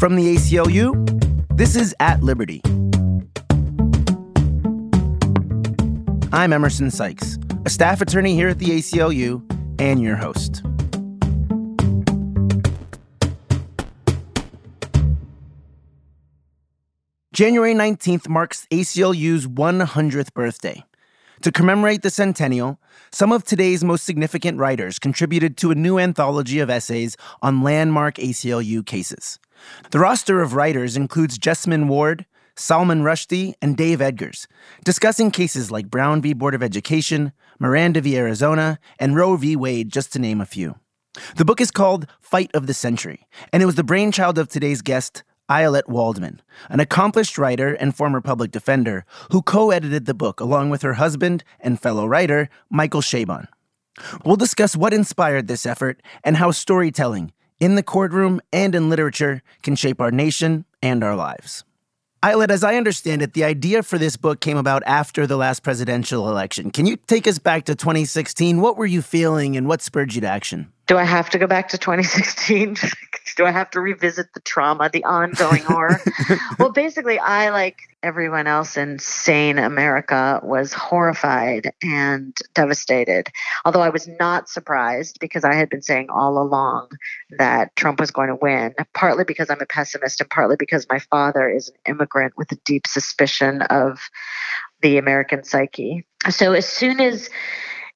From 0.00 0.16
the 0.16 0.34
ACLU, 0.34 0.96
this 1.54 1.76
is 1.76 1.94
At 2.00 2.22
Liberty. 2.22 2.62
I'm 6.32 6.54
Emerson 6.54 6.90
Sykes, 6.90 7.38
a 7.66 7.68
staff 7.68 8.00
attorney 8.00 8.34
here 8.34 8.48
at 8.48 8.58
the 8.58 8.78
ACLU 8.78 9.42
and 9.78 10.00
your 10.00 10.16
host. 10.16 10.62
January 17.34 17.74
19th 17.74 18.26
marks 18.26 18.66
ACLU's 18.70 19.46
100th 19.46 20.32
birthday. 20.32 20.82
To 21.42 21.52
commemorate 21.52 22.00
the 22.00 22.10
centennial, 22.10 22.80
some 23.12 23.32
of 23.32 23.44
today's 23.44 23.84
most 23.84 24.04
significant 24.04 24.56
writers 24.56 24.98
contributed 24.98 25.58
to 25.58 25.70
a 25.70 25.74
new 25.74 25.98
anthology 25.98 26.58
of 26.58 26.70
essays 26.70 27.18
on 27.42 27.62
landmark 27.62 28.14
ACLU 28.14 28.86
cases. 28.86 29.38
The 29.90 29.98
roster 29.98 30.40
of 30.40 30.54
writers 30.54 30.96
includes 30.96 31.38
Jesmyn 31.38 31.88
Ward, 31.88 32.26
Salman 32.56 33.02
Rushdie, 33.02 33.54
and 33.62 33.76
Dave 33.76 34.00
Eggers, 34.00 34.46
discussing 34.84 35.30
cases 35.30 35.70
like 35.70 35.90
Brown 35.90 36.20
v. 36.20 36.32
Board 36.32 36.54
of 36.54 36.62
Education, 36.62 37.32
Miranda 37.58 38.00
v. 38.00 38.16
Arizona, 38.16 38.78
and 38.98 39.16
Roe 39.16 39.36
v. 39.36 39.56
Wade, 39.56 39.90
just 39.90 40.12
to 40.12 40.18
name 40.18 40.40
a 40.40 40.46
few. 40.46 40.76
The 41.36 41.44
book 41.44 41.60
is 41.60 41.70
called 41.70 42.06
Fight 42.20 42.50
of 42.54 42.66
the 42.66 42.74
Century, 42.74 43.26
and 43.52 43.62
it 43.62 43.66
was 43.66 43.74
the 43.74 43.84
brainchild 43.84 44.38
of 44.38 44.48
today's 44.48 44.82
guest, 44.82 45.24
Ayelet 45.50 45.88
Waldman, 45.88 46.40
an 46.68 46.78
accomplished 46.78 47.36
writer 47.36 47.74
and 47.74 47.96
former 47.96 48.20
public 48.20 48.52
defender 48.52 49.04
who 49.32 49.42
co 49.42 49.72
edited 49.72 50.06
the 50.06 50.14
book 50.14 50.38
along 50.38 50.70
with 50.70 50.82
her 50.82 50.94
husband 50.94 51.42
and 51.58 51.80
fellow 51.80 52.06
writer, 52.06 52.48
Michael 52.70 53.00
Chabon. 53.00 53.48
We'll 54.24 54.36
discuss 54.36 54.76
what 54.76 54.94
inspired 54.94 55.48
this 55.48 55.66
effort 55.66 56.00
and 56.22 56.36
how 56.36 56.52
storytelling, 56.52 57.32
in 57.60 57.76
the 57.76 57.82
courtroom 57.82 58.40
and 58.52 58.74
in 58.74 58.88
literature, 58.88 59.42
can 59.62 59.76
shape 59.76 60.00
our 60.00 60.10
nation 60.10 60.64
and 60.82 61.04
our 61.04 61.14
lives. 61.14 61.64
Ayelet, 62.22 62.50
as 62.50 62.62
I 62.62 62.74
understand 62.74 63.22
it, 63.22 63.32
the 63.32 63.44
idea 63.44 63.82
for 63.82 63.96
this 63.96 64.18
book 64.18 64.40
came 64.40 64.58
about 64.58 64.82
after 64.84 65.26
the 65.26 65.38
last 65.38 65.62
presidential 65.62 66.28
election. 66.28 66.70
Can 66.70 66.84
you 66.84 66.96
take 66.96 67.26
us 67.26 67.38
back 67.38 67.64
to 67.64 67.74
2016? 67.74 68.60
What 68.60 68.76
were 68.76 68.84
you 68.84 69.00
feeling 69.00 69.56
and 69.56 69.66
what 69.66 69.80
spurred 69.80 70.14
you 70.14 70.20
to 70.20 70.26
action? 70.26 70.70
Do 70.90 70.98
I 70.98 71.04
have 71.04 71.30
to 71.30 71.38
go 71.38 71.46
back 71.46 71.68
to 71.68 71.78
2016? 71.78 72.74
Do 73.36 73.46
I 73.46 73.52
have 73.52 73.70
to 73.70 73.80
revisit 73.80 74.34
the 74.34 74.40
trauma, 74.40 74.90
the 74.92 75.04
ongoing 75.04 75.62
horror? 75.62 76.00
well, 76.58 76.72
basically, 76.72 77.16
I, 77.16 77.50
like 77.50 77.78
everyone 78.02 78.48
else 78.48 78.76
in 78.76 78.98
sane 78.98 79.60
America, 79.60 80.40
was 80.42 80.72
horrified 80.72 81.72
and 81.80 82.36
devastated. 82.54 83.28
Although 83.64 83.82
I 83.82 83.90
was 83.90 84.08
not 84.08 84.48
surprised 84.48 85.20
because 85.20 85.44
I 85.44 85.54
had 85.54 85.70
been 85.70 85.80
saying 85.80 86.08
all 86.10 86.42
along 86.42 86.88
that 87.38 87.76
Trump 87.76 88.00
was 88.00 88.10
going 88.10 88.30
to 88.30 88.34
win, 88.34 88.74
partly 88.92 89.22
because 89.22 89.48
I'm 89.48 89.60
a 89.60 89.66
pessimist 89.66 90.20
and 90.20 90.28
partly 90.28 90.56
because 90.58 90.88
my 90.90 90.98
father 90.98 91.48
is 91.48 91.68
an 91.68 91.76
immigrant 91.86 92.32
with 92.36 92.50
a 92.50 92.58
deep 92.64 92.88
suspicion 92.88 93.62
of 93.62 94.00
the 94.82 94.98
American 94.98 95.44
psyche. 95.44 96.04
So 96.30 96.52
as 96.52 96.66
soon 96.66 97.00
as 97.00 97.30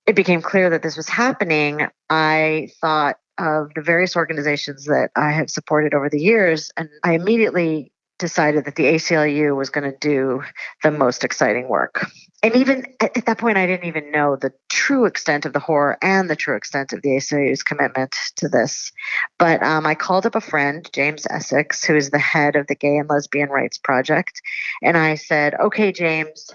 it 0.06 0.16
became 0.16 0.42
clear 0.42 0.70
that 0.70 0.83
this 0.83 0.97
was 0.97 1.08
happening, 1.08 1.88
I 2.10 2.69
thought 2.80 3.16
of 3.38 3.72
the 3.74 3.83
various 3.83 4.16
organizations 4.16 4.84
that 4.84 5.10
I 5.16 5.33
have 5.33 5.50
supported 5.50 5.94
over 5.94 6.08
the 6.08 6.20
years, 6.20 6.70
and 6.77 6.88
I 7.02 7.14
immediately 7.14 7.92
decided 8.19 8.64
that 8.64 8.77
the 8.77 8.84
ACLU 8.84 9.56
was 9.56 9.70
going 9.70 9.91
to 9.91 9.97
do 9.98 10.42
the 10.82 10.91
most 10.91 11.25
exciting 11.25 11.69
work. 11.69 12.06
And 12.44 12.55
even 12.56 12.86
at 13.00 13.27
that 13.27 13.38
point, 13.38 13.56
I 13.56 13.66
didn't 13.66 13.86
even 13.86 14.12
know 14.12 14.36
the 14.36 14.52
true 14.69 15.06
extent 15.06 15.47
of 15.47 15.52
the 15.52 15.58
horror 15.58 15.98
and 16.00 16.28
the 16.28 16.36
true 16.36 16.56
extent 16.56 16.92
of 16.92 17.02
the 17.02 17.16
ACLU's 17.16 17.62
commitment 17.62 18.14
to 18.36 18.48
this. 18.48 18.92
But 19.38 19.62
um, 19.62 19.86
I 19.86 19.94
called 19.94 20.27
up 20.27 20.34
a 20.34 20.41
friend, 20.41 20.88
James 20.92 21.27
Esseks, 21.27 21.84
who 21.84 21.97
is 21.97 22.10
the 22.10 22.19
head 22.19 22.55
of 22.55 22.66
the 22.66 22.75
Gay 22.75 22.98
and 22.98 23.08
Lesbian 23.08 23.48
Rights 23.48 23.78
Project, 23.78 24.41
and 24.82 24.97
I 24.97 25.14
said, 25.16 25.55
Okay, 25.55 25.91
James, 25.91 26.50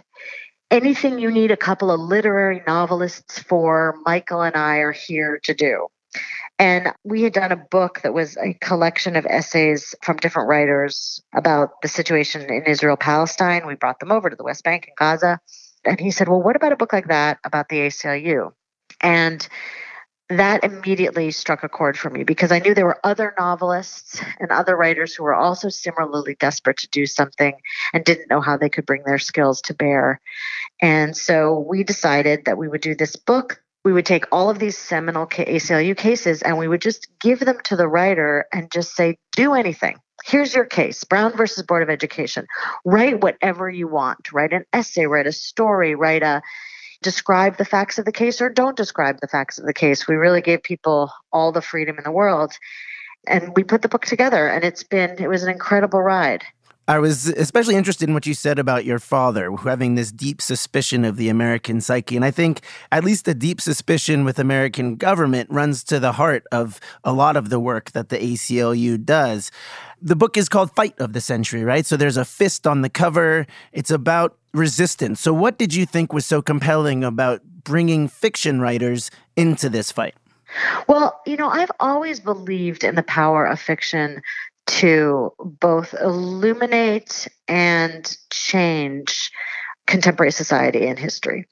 anything 0.71 1.19
you 1.19 1.31
need 1.31 1.51
a 1.51 1.57
couple 1.57 1.91
of 1.91 1.99
literary 1.99 2.61
novelists 2.67 3.39
for, 3.39 3.95
Michael 4.05 4.41
and 4.41 4.55
I 4.55 4.77
are 4.77 4.91
here 4.91 5.39
to 5.43 5.53
do. 5.53 5.87
And 6.57 6.93
we 7.03 7.23
had 7.23 7.33
done 7.33 7.51
a 7.51 7.55
book 7.57 8.01
that 8.01 8.13
was 8.13 8.35
a 8.37 8.53
collection 8.55 9.15
of 9.15 9.25
essays 9.25 9.95
from 10.03 10.17
different 10.17 10.49
writers 10.49 11.21
about 11.33 11.81
the 11.81 11.87
situation 11.87 12.41
in 12.41 12.63
Israel 12.65 12.97
Palestine. 12.97 13.65
We 13.65 13.75
brought 13.75 13.99
them 13.99 14.11
over 14.11 14.29
to 14.29 14.35
the 14.35 14.43
West 14.43 14.63
Bank 14.63 14.87
and 14.87 14.95
Gaza. 14.97 15.39
And 15.85 15.99
he 15.99 16.11
said, 16.11 16.27
Well, 16.27 16.41
what 16.41 16.57
about 16.57 16.73
a 16.73 16.75
book 16.75 16.91
like 16.91 17.07
that 17.07 17.39
about 17.45 17.69
the 17.69 17.77
ACLU? 17.77 18.51
And 18.99 19.47
that 20.29 20.63
immediately 20.63 21.31
struck 21.31 21.63
a 21.63 21.69
chord 21.69 21.97
for 21.97 22.09
me 22.09 22.23
because 22.23 22.51
I 22.51 22.59
knew 22.59 22.75
there 22.75 22.85
were 22.85 22.99
other 23.03 23.33
novelists 23.37 24.21
and 24.39 24.51
other 24.51 24.75
writers 24.75 25.15
who 25.15 25.23
were 25.23 25.33
also 25.33 25.69
similarly 25.69 26.35
desperate 26.39 26.77
to 26.77 26.89
do 26.89 27.07
something 27.07 27.53
and 27.93 28.03
didn't 28.03 28.29
know 28.29 28.39
how 28.39 28.55
they 28.55 28.69
could 28.69 28.85
bring 28.85 29.03
their 29.05 29.17
skills 29.17 29.61
to 29.63 29.73
bear. 29.73 30.21
And 30.81 31.17
so 31.17 31.65
we 31.67 31.83
decided 31.83 32.45
that 32.45 32.59
we 32.59 32.67
would 32.67 32.81
do 32.81 32.93
this 32.93 33.15
book. 33.15 33.61
We 33.83 33.91
would 33.91 34.05
take 34.05 34.25
all 34.31 34.51
of 34.51 34.59
these 34.59 34.77
seminal 34.77 35.25
ACLU 35.25 35.97
cases 35.97 36.43
and 36.43 36.59
we 36.59 36.67
would 36.67 36.81
just 36.81 37.07
give 37.19 37.39
them 37.39 37.57
to 37.63 37.75
the 37.75 37.87
writer 37.87 38.45
and 38.53 38.71
just 38.71 38.95
say, 38.95 39.17
do 39.31 39.55
anything. 39.55 39.97
Here's 40.25 40.53
your 40.53 40.65
case 40.65 41.03
Brown 41.05 41.35
versus 41.35 41.63
Board 41.63 41.81
of 41.81 41.89
Education. 41.89 42.45
Write 42.85 43.21
whatever 43.21 43.69
you 43.69 43.87
want. 43.87 44.31
Write 44.31 44.53
an 44.53 44.65
essay, 44.73 45.07
write 45.07 45.27
a 45.27 45.31
story, 45.31 45.95
write 45.95 46.23
a 46.23 46.41
describe 47.01 47.57
the 47.57 47.65
facts 47.65 47.97
of 47.97 48.05
the 48.05 48.11
case 48.11 48.41
or 48.41 48.49
don't 48.49 48.77
describe 48.77 49.19
the 49.21 49.27
facts 49.27 49.57
of 49.57 49.65
the 49.65 49.73
case. 49.73 50.07
We 50.07 50.15
really 50.15 50.41
gave 50.41 50.63
people 50.63 51.11
all 51.31 51.51
the 51.51 51.61
freedom 51.61 51.97
in 51.97 52.03
the 52.03 52.11
world. 52.11 52.53
And 53.27 53.53
we 53.55 53.63
put 53.63 53.81
the 53.81 53.89
book 53.89 54.05
together, 54.05 54.47
and 54.47 54.63
it's 54.63 54.83
been, 54.83 55.21
it 55.21 55.27
was 55.27 55.43
an 55.43 55.49
incredible 55.49 56.01
ride. 56.01 56.43
I 56.89 56.97
was 56.97 57.27
especially 57.27 57.75
interested 57.75 58.09
in 58.09 58.15
what 58.15 58.25
you 58.25 58.33
said 58.33 58.57
about 58.57 58.83
your 58.83 58.97
father 58.97 59.55
having 59.57 59.93
this 59.93 60.11
deep 60.11 60.41
suspicion 60.41 61.05
of 61.05 61.17
the 61.17 61.29
American 61.29 61.81
psyche. 61.81 62.15
And 62.15 62.25
I 62.25 62.31
think 62.31 62.61
at 62.91 63.03
least 63.03 63.27
a 63.27 63.35
deep 63.35 63.61
suspicion 63.61 64.25
with 64.25 64.39
American 64.39 64.95
government 64.95 65.51
runs 65.51 65.83
to 65.83 65.99
the 65.99 66.13
heart 66.13 66.45
of 66.51 66.79
a 67.03 67.13
lot 67.13 67.37
of 67.37 67.51
the 67.51 67.59
work 67.59 67.91
that 67.91 68.09
the 68.09 68.17
ACLU 68.17 69.05
does. 69.05 69.51
The 70.01 70.15
book 70.15 70.35
is 70.35 70.49
called 70.49 70.71
Fight 70.75 70.99
of 70.99 71.13
the 71.13 71.21
Century, 71.21 71.63
right? 71.63 71.85
So 71.85 71.95
there's 71.95 72.17
a 72.17 72.25
fist 72.25 72.65
on 72.65 72.81
the 72.81 72.89
cover. 72.89 73.45
It's 73.71 73.91
about 73.91 74.38
resistance. 74.53 75.19
So, 75.19 75.33
what 75.33 75.57
did 75.57 75.73
you 75.73 75.85
think 75.85 76.13
was 76.13 76.25
so 76.25 76.41
compelling 76.41 77.03
about 77.03 77.41
bringing 77.63 78.07
fiction 78.07 78.59
writers 78.61 79.11
into 79.35 79.69
this 79.69 79.91
fight? 79.91 80.15
Well, 80.87 81.19
you 81.25 81.37
know, 81.37 81.49
I've 81.49 81.71
always 81.79 82.19
believed 82.19 82.83
in 82.83 82.95
the 82.95 83.03
power 83.03 83.45
of 83.45 83.59
fiction 83.59 84.21
to 84.67 85.31
both 85.39 85.93
illuminate 86.01 87.27
and 87.47 88.15
change 88.31 89.31
contemporary 89.89 90.31
society 90.31 90.85
and 90.85 90.99
history. 90.99 91.47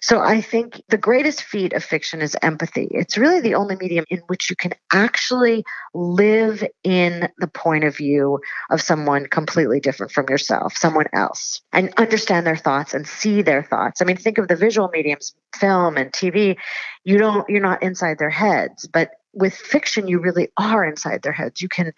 So 0.00 0.20
I 0.20 0.40
think 0.40 0.82
the 0.88 0.96
greatest 0.96 1.42
feat 1.42 1.74
of 1.74 1.84
fiction 1.84 2.22
is 2.22 2.34
empathy. 2.40 2.88
It's 2.90 3.18
really 3.18 3.40
the 3.40 3.54
only 3.54 3.76
medium 3.76 4.06
in 4.08 4.20
which 4.28 4.48
you 4.48 4.56
can 4.56 4.72
actually 4.90 5.62
live 5.92 6.66
in 6.82 7.28
the 7.36 7.48
point 7.48 7.84
of 7.84 7.94
view 7.94 8.40
of 8.70 8.80
someone 8.80 9.26
completely 9.26 9.78
different 9.78 10.10
from 10.10 10.26
yourself, 10.30 10.74
someone 10.74 11.06
else, 11.12 11.60
and 11.70 11.92
understand 11.98 12.46
their 12.46 12.56
thoughts 12.56 12.94
and 12.94 13.06
see 13.06 13.42
their 13.42 13.62
thoughts. 13.62 14.00
I 14.00 14.06
mean, 14.06 14.16
think 14.16 14.38
of 14.38 14.48
the 14.48 14.56
visual 14.56 14.88
mediums, 14.88 15.34
film 15.54 15.98
and 15.98 16.10
TV. 16.10 16.56
You 17.04 17.18
don't 17.18 17.46
you're 17.50 17.60
not 17.60 17.82
inside 17.82 18.18
their 18.18 18.30
heads, 18.30 18.88
but 18.88 19.10
with 19.34 19.54
fiction 19.54 20.08
you 20.08 20.18
really 20.18 20.48
are 20.56 20.84
inside 20.84 21.22
their 21.22 21.32
heads. 21.32 21.60
You 21.60 21.68
can 21.68 21.92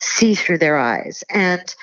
see 0.00 0.34
through 0.34 0.58
their 0.58 0.76
eyes. 0.76 1.22
And 1.30 1.74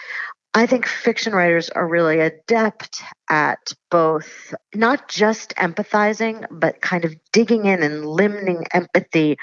I 0.55 0.67
think 0.67 0.85
fiction 0.85 1.33
writers 1.33 1.69
are 1.71 1.87
really 1.87 2.19
adept 2.19 3.01
at 3.27 3.73
both 3.89 4.53
not 4.75 5.07
just 5.07 5.55
empathizing, 5.55 6.45
but 6.51 6.79
kind 6.79 7.05
of 7.05 7.15
digging 7.31 7.65
in 7.65 7.81
and 7.81 8.03
limning 8.03 8.67
empathy 8.71 9.37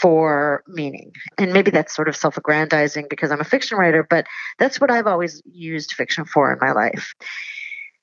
for 0.00 0.64
meaning. 0.66 1.12
And 1.38 1.52
maybe 1.52 1.70
that's 1.70 1.94
sort 1.94 2.08
of 2.08 2.16
self 2.16 2.36
aggrandizing 2.36 3.06
because 3.08 3.30
I'm 3.30 3.40
a 3.40 3.44
fiction 3.44 3.78
writer, 3.78 4.04
but 4.08 4.26
that's 4.58 4.80
what 4.80 4.90
I've 4.90 5.06
always 5.06 5.40
used 5.44 5.92
fiction 5.92 6.24
for 6.24 6.52
in 6.52 6.58
my 6.60 6.72
life. 6.72 7.14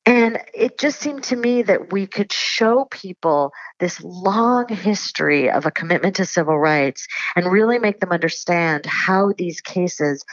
And 0.06 0.40
it 0.54 0.78
just 0.78 1.00
seemed 1.00 1.24
to 1.26 1.36
me 1.36 1.64
that 1.64 1.92
we 1.92 2.08
could 2.08 2.32
show 2.32 2.86
people 2.92 3.52
this 3.80 4.02
long 4.02 4.68
history 4.70 5.50
of 5.50 5.66
a 5.66 5.72
commitment 5.72 6.16
to 6.18 6.26
civil 6.26 6.60
rights 6.60 7.08
and 7.36 7.52
really 7.52 7.80
make 7.80 8.00
them 8.00 8.12
understand 8.12 8.86
how 8.86 9.34
these 9.38 9.60
cases, 9.60 10.24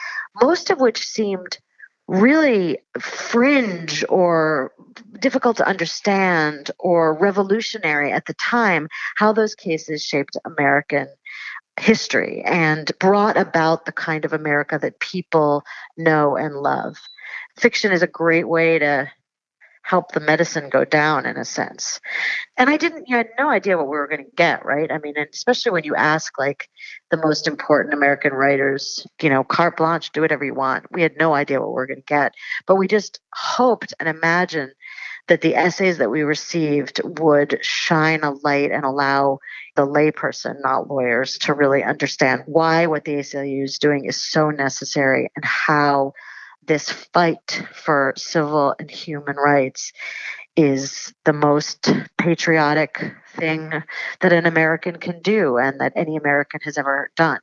most 0.40 0.70
of 0.70 0.81
which 0.81 1.04
seemed 1.04 1.58
really 2.10 2.76
fringe 2.98 4.04
or 4.08 4.72
difficult 5.20 5.56
to 5.58 5.66
understand 5.66 6.72
or 6.80 7.14
revolutionary 7.14 8.10
at 8.10 8.26
the 8.26 8.34
time, 8.34 8.88
how 9.16 9.32
those 9.32 9.54
cases 9.54 10.02
shaped 10.02 10.36
American 10.44 11.06
history 11.78 12.42
and 12.44 12.90
brought 12.98 13.36
about 13.36 13.84
the 13.84 13.92
kind 13.92 14.24
of 14.24 14.32
America 14.32 14.76
that 14.82 14.98
people 14.98 15.62
know 15.96 16.36
and 16.36 16.56
love. 16.56 16.96
Fiction 17.56 17.92
is 17.92 18.02
a 18.02 18.08
great 18.08 18.48
way 18.48 18.80
to 18.80 19.08
help 19.82 20.12
the 20.12 20.20
medicine 20.20 20.68
go 20.68 20.84
down 20.84 21.26
in 21.26 21.36
a 21.36 21.44
sense. 21.44 22.00
And 22.56 22.70
I 22.70 22.76
didn't, 22.76 23.08
you 23.08 23.16
had 23.16 23.28
no 23.38 23.48
idea 23.48 23.76
what 23.76 23.88
we 23.88 23.96
were 23.96 24.08
going 24.08 24.24
to 24.24 24.36
get, 24.36 24.64
right? 24.64 24.90
I 24.90 24.98
mean, 24.98 25.14
and 25.16 25.28
especially 25.32 25.72
when 25.72 25.84
you 25.84 25.94
ask 25.94 26.38
like 26.38 26.68
the 27.10 27.16
most 27.16 27.48
important 27.48 27.94
American 27.94 28.32
writers, 28.32 29.06
you 29.20 29.30
know, 29.30 29.42
carte 29.42 29.76
blanche, 29.76 30.12
do 30.12 30.20
whatever 30.20 30.44
you 30.44 30.54
want. 30.54 30.86
We 30.92 31.02
had 31.02 31.16
no 31.18 31.34
idea 31.34 31.60
what 31.60 31.70
we 31.70 31.74
were 31.74 31.86
going 31.86 32.02
to 32.02 32.02
get, 32.02 32.34
but 32.66 32.76
we 32.76 32.86
just 32.86 33.20
hoped 33.32 33.94
and 33.98 34.08
imagined 34.08 34.72
that 35.28 35.42
the 35.42 35.54
essays 35.54 35.98
that 35.98 36.10
we 36.10 36.22
received 36.22 37.00
would 37.04 37.58
shine 37.62 38.24
a 38.24 38.32
light 38.32 38.72
and 38.72 38.84
allow 38.84 39.38
the 39.76 39.86
layperson, 39.86 40.56
not 40.60 40.90
lawyers, 40.90 41.38
to 41.38 41.54
really 41.54 41.84
understand 41.84 42.42
why 42.46 42.86
what 42.86 43.04
the 43.04 43.14
ACLU 43.14 43.62
is 43.62 43.78
doing 43.78 44.06
is 44.06 44.16
so 44.16 44.50
necessary 44.50 45.30
and 45.36 45.44
how 45.44 46.12
this 46.66 46.90
fight 46.90 47.62
for 47.74 48.12
civil 48.16 48.74
and 48.78 48.90
human 48.90 49.36
rights 49.36 49.92
is 50.56 51.12
the 51.24 51.32
most 51.32 51.90
patriotic 52.18 53.12
thing 53.36 53.70
that 54.20 54.32
an 54.32 54.46
American 54.46 54.96
can 54.96 55.20
do 55.22 55.58
and 55.58 55.80
that 55.80 55.92
any 55.96 56.16
American 56.16 56.60
has 56.64 56.76
ever 56.76 57.10
done. 57.16 57.40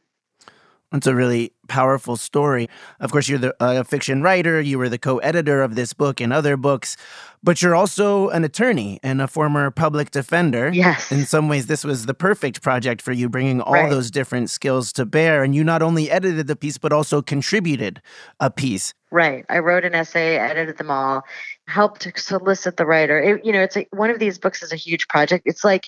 It's 0.93 1.07
a 1.07 1.13
really 1.13 1.51
powerful 1.67 2.15
story. 2.15 2.69
Of 3.01 3.11
course, 3.11 3.27
you're 3.27 3.39
the, 3.39 3.53
a 3.59 3.83
fiction 3.83 4.21
writer, 4.21 4.61
you 4.61 4.77
were 4.77 4.87
the 4.87 4.97
co 4.97 5.17
editor 5.17 5.61
of 5.61 5.75
this 5.75 5.91
book 5.91 6.21
and 6.21 6.31
other 6.31 6.55
books, 6.55 6.95
but 7.43 7.61
you're 7.61 7.75
also 7.75 8.29
an 8.29 8.45
attorney 8.45 8.97
and 9.03 9.21
a 9.21 9.27
former 9.27 9.69
public 9.69 10.11
defender. 10.11 10.69
Yes. 10.73 11.11
In 11.11 11.25
some 11.25 11.49
ways, 11.49 11.67
this 11.67 11.83
was 11.83 12.05
the 12.05 12.13
perfect 12.13 12.61
project 12.61 13.01
for 13.01 13.11
you, 13.11 13.27
bringing 13.27 13.59
all 13.59 13.73
right. 13.73 13.89
those 13.89 14.09
different 14.09 14.49
skills 14.49 14.93
to 14.93 15.05
bear. 15.05 15.43
And 15.43 15.53
you 15.53 15.61
not 15.61 15.81
only 15.81 16.09
edited 16.09 16.47
the 16.47 16.55
piece, 16.55 16.77
but 16.77 16.93
also 16.93 17.21
contributed 17.21 18.01
a 18.39 18.49
piece. 18.49 18.93
Right. 19.11 19.45
I 19.49 19.59
wrote 19.59 19.83
an 19.83 19.93
essay, 19.93 20.37
edited 20.37 20.77
them 20.77 20.89
all, 20.89 21.23
helped 21.67 22.07
solicit 22.17 22.77
the 22.77 22.85
writer. 22.85 23.21
It, 23.21 23.43
you 23.43 23.51
know, 23.51 23.61
it's 23.61 23.75
a, 23.75 23.85
one 23.91 24.09
of 24.09 24.19
these 24.19 24.37
books 24.37 24.63
is 24.63 24.71
a 24.71 24.77
huge 24.77 25.09
project. 25.09 25.43
It's 25.45 25.65
like, 25.65 25.87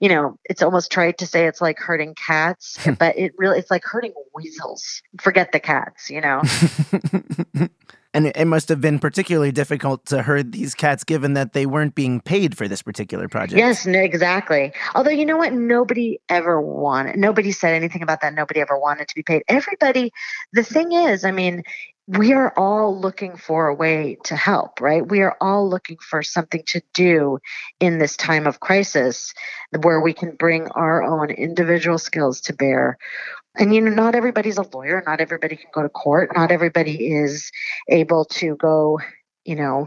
you 0.00 0.08
know, 0.08 0.38
it's 0.44 0.62
almost 0.62 0.90
trite 0.90 1.18
to 1.18 1.26
say 1.26 1.46
it's 1.46 1.60
like 1.60 1.78
hurting 1.78 2.14
cats, 2.14 2.76
hmm. 2.84 2.92
but 2.94 3.16
it 3.16 3.32
really 3.38 3.58
it's 3.58 3.70
like 3.70 3.84
hurting 3.84 4.12
weasels. 4.34 5.02
Forget 5.20 5.52
the 5.52 5.60
cats, 5.60 6.10
you 6.10 6.20
know. 6.20 6.42
and 8.14 8.28
it 8.28 8.46
must 8.46 8.68
have 8.68 8.80
been 8.80 8.98
particularly 8.98 9.52
difficult 9.52 10.06
to 10.06 10.22
herd 10.22 10.52
these 10.52 10.74
cats 10.74 11.02
given 11.04 11.34
that 11.34 11.52
they 11.52 11.66
weren't 11.66 11.94
being 11.94 12.20
paid 12.20 12.56
for 12.56 12.68
this 12.68 12.80
particular 12.80 13.28
project. 13.28 13.58
Yes, 13.58 13.86
exactly. 13.86 14.72
Although 14.94 15.10
you 15.10 15.26
know 15.26 15.36
what, 15.36 15.52
nobody 15.52 16.20
ever 16.28 16.60
wanted. 16.60 17.16
Nobody 17.16 17.50
said 17.50 17.74
anything 17.74 18.02
about 18.02 18.20
that. 18.20 18.34
Nobody 18.34 18.60
ever 18.60 18.78
wanted 18.78 19.08
to 19.08 19.14
be 19.14 19.22
paid. 19.22 19.42
Everybody. 19.48 20.12
The 20.52 20.62
thing 20.62 20.92
is, 20.92 21.24
I 21.24 21.32
mean, 21.32 21.64
we 22.06 22.32
are 22.34 22.52
all 22.56 22.98
looking 22.98 23.36
for 23.36 23.68
a 23.68 23.74
way 23.74 24.18
to 24.24 24.36
help, 24.36 24.80
right? 24.80 25.06
We 25.06 25.20
are 25.20 25.36
all 25.40 25.68
looking 25.68 25.96
for 25.98 26.22
something 26.22 26.62
to 26.66 26.82
do 26.92 27.38
in 27.80 27.98
this 27.98 28.16
time 28.16 28.46
of 28.46 28.60
crisis 28.60 29.32
where 29.80 30.00
we 30.00 30.12
can 30.12 30.36
bring 30.36 30.68
our 30.68 31.02
own 31.02 31.30
individual 31.30 31.98
skills 31.98 32.42
to 32.42 32.52
bear. 32.52 32.98
And, 33.56 33.74
you 33.74 33.80
know, 33.80 33.90
not 33.90 34.14
everybody's 34.14 34.58
a 34.58 34.68
lawyer, 34.74 35.02
not 35.06 35.20
everybody 35.20 35.56
can 35.56 35.70
go 35.72 35.82
to 35.82 35.88
court, 35.88 36.30
not 36.34 36.50
everybody 36.50 37.14
is 37.14 37.50
able 37.88 38.26
to 38.26 38.56
go, 38.56 39.00
you 39.44 39.54
know, 39.54 39.86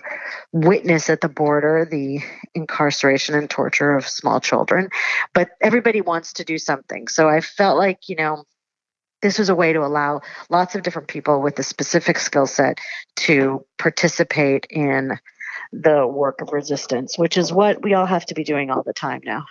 witness 0.52 1.10
at 1.12 1.22
the 1.22 1.30
border 1.30 1.86
the 1.90 2.22
incarceration 2.56 3.36
and 3.36 3.50
torture 3.50 3.96
of 3.96 4.08
small 4.08 4.40
children, 4.40 4.90
but 5.34 5.50
everybody 5.62 6.02
wants 6.02 6.34
to 6.34 6.44
do 6.44 6.58
something. 6.58 7.08
So 7.10 7.30
I 7.30 7.42
felt 7.42 7.78
like, 7.78 8.10
you 8.10 8.16
know, 8.16 8.46
this 9.28 9.38
was 9.38 9.50
a 9.50 9.56
way 9.56 9.74
to 9.74 9.80
allow 9.80 10.22
lots 10.50 10.74
of 10.74 10.84
different 10.84 11.10
people 11.10 11.42
with 11.42 11.60
a 11.60 11.64
specific 11.64 12.18
skill 12.18 12.48
set 12.48 12.80
to 13.18 13.66
participate 13.78 14.66
in 14.70 15.20
the 15.74 16.08
work 16.08 16.40
of 16.40 16.54
resistance, 16.54 17.18
which 17.18 17.38
is 17.38 17.52
what 17.52 17.84
we 17.84 17.94
all 17.94 18.06
have 18.06 18.26
to 18.28 18.34
be 18.34 18.46
doing 18.46 18.72
all 18.72 18.84
the 18.84 18.94
time 18.94 19.20
now. 19.26 19.44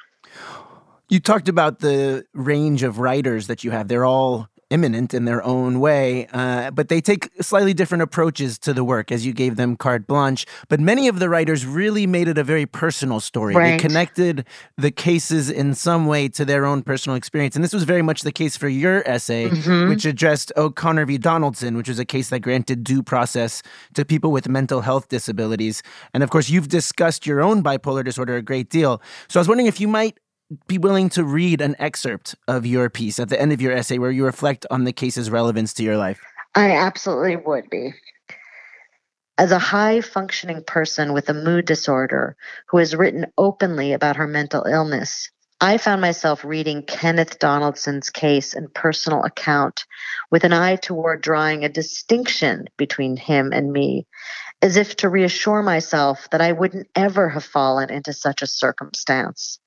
You 1.10 1.20
talked 1.20 1.50
about 1.50 1.80
the 1.80 2.24
range 2.32 2.84
of 2.84 2.98
writers 3.00 3.48
that 3.48 3.64
you 3.64 3.70
have. 3.70 3.86
They're 3.86 4.06
all 4.06 4.48
eminent 4.70 5.14
in 5.14 5.24
their 5.26 5.42
own 5.44 5.78
way, 5.78 6.26
uh, 6.32 6.70
but 6.72 6.88
they 6.88 7.00
take 7.00 7.30
slightly 7.40 7.72
different 7.72 8.02
approaches 8.02 8.58
to 8.58 8.72
the 8.74 8.82
work 8.82 9.12
as 9.12 9.24
you 9.24 9.32
gave 9.32 9.56
them 9.56 9.76
carte 9.76 10.06
blanche. 10.06 10.44
But 10.68 10.80
many 10.80 11.06
of 11.06 11.18
the 11.20 11.28
writers 11.28 11.64
really 11.64 12.06
made 12.06 12.26
it 12.26 12.36
a 12.36 12.42
very 12.44 12.66
personal 12.66 13.20
story. 13.20 13.54
Right. 13.54 13.72
They 13.72 13.78
connected 13.78 14.44
the 14.76 14.90
cases 14.90 15.50
in 15.50 15.74
some 15.74 16.06
way 16.06 16.28
to 16.30 16.44
their 16.44 16.66
own 16.66 16.82
personal 16.82 17.16
experience. 17.16 17.54
And 17.54 17.64
this 17.64 17.72
was 17.72 17.84
very 17.84 18.02
much 18.02 18.22
the 18.22 18.32
case 18.32 18.56
for 18.56 18.68
your 18.68 19.08
essay, 19.08 19.48
Mhm. 19.50 19.88
which 19.88 20.04
addressed 20.04 20.52
O'Connor 20.56 21.06
v. 21.06 21.18
Donaldson, 21.18 21.76
which 21.76 21.88
was 21.88 21.98
a 21.98 22.04
case 22.04 22.30
that 22.30 22.40
granted 22.40 22.82
due 22.82 23.02
process 23.02 23.62
to 23.94 24.04
people 24.04 24.32
with 24.32 24.48
mental 24.48 24.80
health 24.80 25.08
disabilities. 25.08 25.82
And 26.12 26.22
of 26.24 26.30
course, 26.30 26.48
you've 26.48 26.68
discussed 26.68 27.26
your 27.26 27.40
own 27.40 27.62
bipolar 27.62 28.04
disorder 28.04 28.36
a 28.36 28.42
great 28.42 28.68
deal. 28.68 29.00
So 29.28 29.38
I 29.38 29.42
was 29.42 29.48
wondering 29.48 29.66
if 29.68 29.80
you 29.80 29.86
might 29.88 30.18
be 30.66 30.78
willing 30.78 31.08
to 31.10 31.24
read 31.24 31.60
an 31.60 31.76
excerpt 31.78 32.34
of 32.46 32.64
your 32.66 32.88
piece 32.88 33.18
at 33.18 33.28
the 33.28 33.40
end 33.40 33.52
of 33.52 33.60
your 33.60 33.72
essay 33.72 33.98
where 33.98 34.10
you 34.10 34.24
reflect 34.24 34.66
on 34.70 34.84
the 34.84 34.92
case's 34.92 35.30
relevance 35.30 35.72
to 35.74 35.82
your 35.82 35.96
life. 35.96 36.20
I 36.54 36.70
absolutely 36.70 37.36
would 37.36 37.68
be. 37.68 37.92
As 39.38 39.50
a 39.52 39.58
high 39.58 40.00
functioning 40.00 40.62
person 40.66 41.12
with 41.12 41.28
a 41.28 41.34
mood 41.34 41.66
disorder 41.66 42.36
who 42.68 42.78
has 42.78 42.96
written 42.96 43.26
openly 43.36 43.92
about 43.92 44.16
her 44.16 44.26
mental 44.26 44.64
illness, 44.64 45.30
I 45.60 45.78
found 45.78 46.00
myself 46.00 46.44
reading 46.44 46.82
Kenneth 46.82 47.38
Donaldson's 47.38 48.10
case 48.10 48.54
and 48.54 48.72
personal 48.72 49.24
account 49.24 49.84
with 50.30 50.44
an 50.44 50.52
eye 50.52 50.76
toward 50.76 51.22
drawing 51.22 51.64
a 51.64 51.68
distinction 51.68 52.66
between 52.76 53.16
him 53.16 53.52
and 53.52 53.72
me, 53.72 54.06
as 54.62 54.76
if 54.76 54.96
to 54.96 55.08
reassure 55.08 55.62
myself 55.62 56.28
that 56.30 56.42
I 56.42 56.52
wouldn't 56.52 56.88
ever 56.94 57.28
have 57.30 57.44
fallen 57.44 57.90
into 57.90 58.12
such 58.12 58.42
a 58.42 58.46
circumstance. 58.46 59.58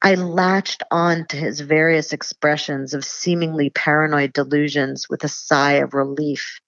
I 0.00 0.14
latched 0.14 0.82
on 0.90 1.26
to 1.26 1.36
his 1.36 1.60
various 1.60 2.12
expressions 2.12 2.94
of 2.94 3.04
seemingly 3.04 3.70
paranoid 3.70 4.32
delusions 4.32 5.08
with 5.08 5.24
a 5.24 5.28
sigh 5.28 5.74
of 5.74 5.94
relief. 5.94 6.60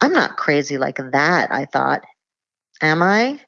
I'm 0.00 0.12
not 0.12 0.36
crazy 0.36 0.78
like 0.78 0.96
that, 0.96 1.52
I 1.52 1.64
thought. 1.64 2.04
Am 2.80 3.02
I? 3.02 3.40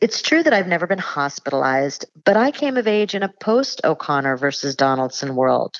It's 0.00 0.22
true 0.22 0.42
that 0.42 0.52
I've 0.52 0.68
never 0.68 0.86
been 0.86 0.98
hospitalized, 0.98 2.06
but 2.24 2.36
I 2.36 2.50
came 2.50 2.76
of 2.76 2.86
age 2.86 3.14
in 3.14 3.22
a 3.22 3.32
post 3.40 3.80
O'Connor 3.84 4.36
versus 4.36 4.76
Donaldson 4.76 5.34
world. 5.34 5.76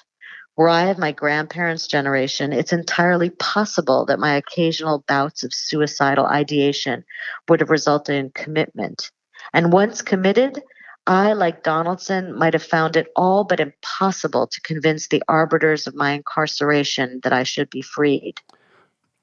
Were 0.56 0.68
I 0.68 0.86
of 0.86 0.98
my 0.98 1.12
grandparents' 1.12 1.86
generation, 1.86 2.52
it's 2.52 2.72
entirely 2.72 3.30
possible 3.30 4.06
that 4.06 4.18
my 4.18 4.34
occasional 4.34 5.04
bouts 5.06 5.44
of 5.44 5.54
suicidal 5.54 6.26
ideation 6.26 7.04
would 7.48 7.60
have 7.60 7.70
resulted 7.70 8.16
in 8.16 8.30
commitment. 8.30 9.12
And 9.52 9.72
once 9.72 10.02
committed, 10.02 10.60
I, 11.08 11.32
like 11.32 11.62
Donaldson, 11.62 12.38
might 12.38 12.52
have 12.52 12.62
found 12.62 12.94
it 12.94 13.08
all 13.16 13.42
but 13.42 13.60
impossible 13.60 14.46
to 14.46 14.60
convince 14.60 15.08
the 15.08 15.22
arbiters 15.26 15.86
of 15.86 15.94
my 15.94 16.12
incarceration 16.12 17.20
that 17.24 17.32
I 17.32 17.44
should 17.44 17.70
be 17.70 17.82
freed. 17.82 18.34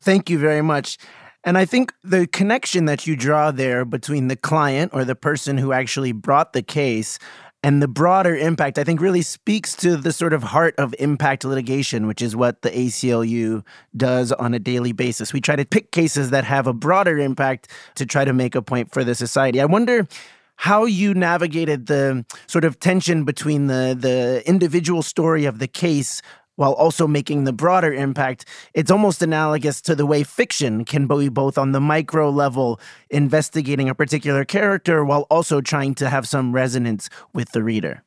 Thank 0.01 0.29
you 0.29 0.39
very 0.39 0.63
much. 0.63 0.97
And 1.43 1.59
I 1.59 1.65
think 1.65 1.93
the 2.03 2.25
connection 2.25 2.85
that 2.85 3.05
you 3.05 3.15
draw 3.15 3.51
there 3.51 3.85
between 3.85 4.29
the 4.29 4.35
client 4.35 4.93
or 4.95 5.05
the 5.05 5.15
person 5.15 5.59
who 5.59 5.73
actually 5.73 6.11
brought 6.11 6.53
the 6.53 6.63
case 6.63 7.19
and 7.65 7.81
the 7.81 7.87
broader 7.87 8.35
impact, 8.35 8.77
I 8.77 8.83
think 8.83 8.99
really 8.99 9.23
speaks 9.23 9.75
to 9.77 9.95
the 9.97 10.13
sort 10.13 10.33
of 10.33 10.43
heart 10.43 10.75
of 10.77 10.93
impact 10.99 11.43
litigation, 11.45 12.05
which 12.05 12.21
is 12.21 12.35
what 12.35 12.61
the 12.61 12.69
ACLU 12.69 13.63
does 13.95 14.31
on 14.31 14.53
a 14.53 14.59
daily 14.59 14.91
basis. 14.91 15.33
We 15.33 15.41
try 15.41 15.55
to 15.55 15.65
pick 15.65 15.91
cases 15.91 16.29
that 16.29 16.43
have 16.43 16.67
a 16.67 16.73
broader 16.73 17.17
impact 17.17 17.69
to 17.95 18.05
try 18.05 18.25
to 18.25 18.33
make 18.33 18.53
a 18.53 18.61
point 18.61 18.91
for 18.91 19.03
the 19.03 19.15
society. 19.15 19.61
I 19.61 19.65
wonder 19.65 20.07
how 20.55 20.85
you 20.85 21.13
navigated 21.13 21.87
the 21.87 22.25
sort 22.47 22.65
of 22.65 22.79
tension 22.79 23.23
between 23.23 23.67
the 23.67 23.95
the 23.99 24.43
individual 24.47 25.03
story 25.03 25.45
of 25.45 25.59
the 25.59 25.67
case 25.67 26.21
while 26.55 26.73
also 26.73 27.07
making 27.07 27.43
the 27.43 27.53
broader 27.53 27.93
impact. 27.93 28.45
It's 28.73 28.91
almost 28.91 29.21
analogous 29.21 29.81
to 29.81 29.95
the 29.95 30.05
way 30.05 30.23
fiction 30.23 30.85
can 30.85 31.07
be 31.07 31.29
both 31.29 31.57
on 31.57 31.71
the 31.71 31.81
micro 31.81 32.29
level, 32.29 32.79
investigating 33.09 33.89
a 33.89 33.95
particular 33.95 34.45
character, 34.45 35.03
while 35.03 35.27
also 35.29 35.61
trying 35.61 35.95
to 35.95 36.09
have 36.09 36.27
some 36.27 36.53
resonance 36.53 37.09
with 37.33 37.51
the 37.51 37.63
reader. 37.63 38.03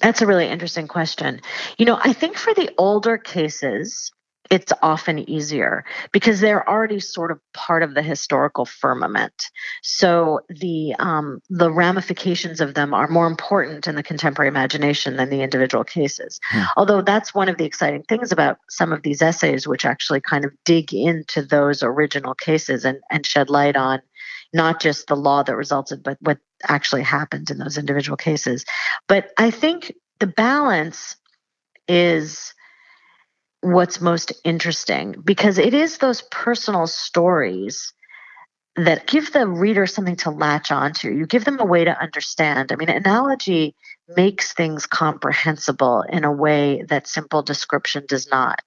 That's 0.00 0.22
a 0.22 0.26
really 0.26 0.48
interesting 0.48 0.88
question. 0.88 1.40
You 1.78 1.86
know, 1.86 1.98
I 2.02 2.12
think 2.12 2.36
for 2.36 2.54
the 2.54 2.70
older 2.78 3.18
cases, 3.18 4.12
it's 4.52 4.72
often 4.82 5.18
easier 5.30 5.82
because 6.12 6.40
they're 6.40 6.68
already 6.68 7.00
sort 7.00 7.30
of 7.30 7.40
part 7.54 7.82
of 7.82 7.94
the 7.94 8.02
historical 8.02 8.66
firmament. 8.66 9.50
So 9.82 10.40
the 10.50 10.94
um, 10.98 11.40
the 11.48 11.72
ramifications 11.72 12.60
of 12.60 12.74
them 12.74 12.92
are 12.92 13.08
more 13.08 13.26
important 13.26 13.86
in 13.86 13.94
the 13.94 14.02
contemporary 14.02 14.50
imagination 14.50 15.16
than 15.16 15.30
the 15.30 15.40
individual 15.40 15.84
cases. 15.84 16.38
Hmm. 16.50 16.64
Although 16.76 17.00
that's 17.00 17.34
one 17.34 17.48
of 17.48 17.56
the 17.56 17.64
exciting 17.64 18.02
things 18.02 18.30
about 18.30 18.58
some 18.68 18.92
of 18.92 19.02
these 19.02 19.22
essays, 19.22 19.66
which 19.66 19.86
actually 19.86 20.20
kind 20.20 20.44
of 20.44 20.52
dig 20.66 20.92
into 20.92 21.40
those 21.40 21.82
original 21.82 22.34
cases 22.34 22.84
and, 22.84 22.98
and 23.10 23.24
shed 23.24 23.48
light 23.48 23.74
on 23.74 24.02
not 24.52 24.82
just 24.82 25.06
the 25.06 25.16
law 25.16 25.42
that 25.42 25.56
resulted, 25.56 26.02
but 26.02 26.18
what 26.20 26.36
actually 26.68 27.02
happened 27.02 27.48
in 27.50 27.56
those 27.56 27.78
individual 27.78 28.18
cases. 28.18 28.66
But 29.08 29.30
I 29.38 29.50
think 29.50 29.94
the 30.20 30.26
balance 30.26 31.16
is 31.88 32.52
what's 33.62 34.00
most 34.00 34.32
interesting 34.44 35.14
because 35.24 35.56
it 35.56 35.72
is 35.72 35.98
those 35.98 36.22
personal 36.30 36.86
stories 36.86 37.92
that 38.76 39.06
give 39.06 39.32
the 39.32 39.46
reader 39.46 39.86
something 39.86 40.16
to 40.16 40.30
latch 40.30 40.72
onto. 40.72 41.10
You 41.10 41.26
give 41.26 41.44
them 41.44 41.60
a 41.60 41.64
way 41.64 41.84
to 41.84 42.00
understand. 42.00 42.72
I 42.72 42.76
mean, 42.76 42.88
analogy 42.88 43.74
makes 44.08 44.52
things 44.54 44.86
comprehensible 44.86 46.04
in 46.08 46.24
a 46.24 46.32
way 46.32 46.82
that 46.88 47.06
simple 47.06 47.42
description 47.42 48.04
does 48.08 48.28
not. 48.30 48.62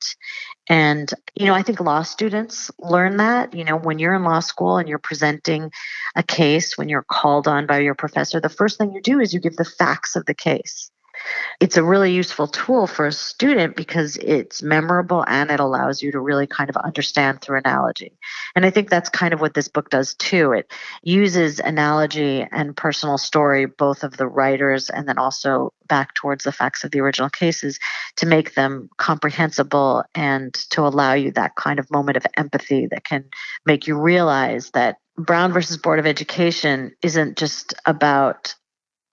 And, 0.69 1.11
you 1.33 1.47
know, 1.47 1.55
I 1.55 1.63
think 1.63 1.79
law 1.79 2.03
students 2.03 2.71
learn 2.79 3.17
that. 3.17 3.53
You 3.53 3.65
know, 3.65 3.77
when 3.77 3.99
you're 3.99 4.15
in 4.15 4.23
law 4.23 4.39
school 4.39 4.77
and 4.77 4.87
you're 4.87 4.99
presenting 4.99 5.71
a 6.15 6.23
case, 6.23 6.77
when 6.77 6.87
you're 6.87 7.05
called 7.09 7.47
on 7.47 7.65
by 7.65 7.79
your 7.79 7.95
professor, 7.95 8.39
the 8.39 8.47
first 8.47 8.77
thing 8.77 8.91
you 8.93 9.01
do 9.01 9.19
is 9.19 9.33
you 9.33 9.39
give 9.39 9.55
the 9.55 9.65
facts 9.65 10.15
of 10.15 10.25
the 10.25 10.35
case 10.35 10.91
it's 11.60 11.77
a 11.77 11.84
really 11.84 12.12
useful 12.12 12.48
tool 12.48 12.88
for 12.88 13.05
a 13.05 13.12
student 13.12 13.75
because 13.75 14.17
it's 14.17 14.62
memorable 14.62 15.24
and 15.27 15.51
it 15.51 15.60
allows 15.60 16.01
you 16.01 16.12
to 16.12 16.19
really 16.19 16.48
kind 16.48 16.69
of 16.69 16.77
understand 16.77 17.41
through 17.41 17.60
analogy. 17.60 18.17
And 18.55 18.65
I 18.65 18.69
think 18.69 18.89
that's 18.89 19.10
kind 19.10 19.34
of 19.34 19.41
what 19.41 19.53
this 19.53 19.67
book 19.67 19.89
does 19.89 20.15
too. 20.15 20.51
It 20.51 20.72
uses 21.03 21.60
analogy 21.60 22.45
and 22.51 22.75
personal 22.75 23.17
story, 23.17 23.65
both 23.65 24.03
of 24.03 24.17
the 24.17 24.27
writers 24.27 24.89
and 24.89 25.07
then 25.07 25.17
also 25.17 25.74
back 25.88 26.13
towards 26.15 26.43
the 26.43 26.51
facts 26.51 26.84
of 26.84 26.91
the 26.91 27.00
original 27.00 27.29
cases 27.29 27.79
to 28.17 28.25
make 28.25 28.55
them 28.55 28.89
comprehensible 28.98 30.03
and 30.13 30.53
to 30.72 30.81
allow 30.81 31.13
you 31.13 31.31
that 31.31 31.55
kind 31.55 31.79
of 31.79 31.91
moment 31.91 32.17
of 32.17 32.25
empathy 32.38 32.88
that 32.88 33.03
can 33.03 33.25
make 33.65 33.88
you 33.88 34.00
realize 34.00 34.72
that 34.72 34.98
Brown 35.17 35.53
versus 35.53 35.77
Board 35.77 36.00
of 36.00 36.05
Education 36.05 36.91
isn't 37.01 37.38
just 37.38 37.74
about 37.86 38.55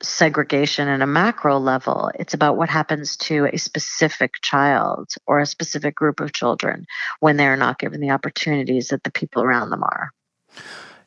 segregation 0.03 0.89
in 0.89 1.03
a 1.03 1.07
macro 1.07 1.59
level. 1.59 2.11
It's 2.19 2.35
about 2.35 2.57
what 2.57 2.69
happens 2.69 3.17
to 3.19 3.47
a 3.53 3.59
specific 3.59 4.35
child 4.43 5.11
or 5.27 5.41
a 5.41 5.47
specific 5.47 5.95
group 5.95 6.21
of 6.21 6.33
children 6.33 6.87
when 7.21 7.37
they're 7.37 7.57
not 7.57 7.79
given 7.79 8.01
the 8.01 8.11
opportunities 8.11 8.89
that 8.89 9.03
the 9.05 9.13
people 9.13 9.43
around 9.43 9.71
them 9.71 9.83
are. 9.83 10.11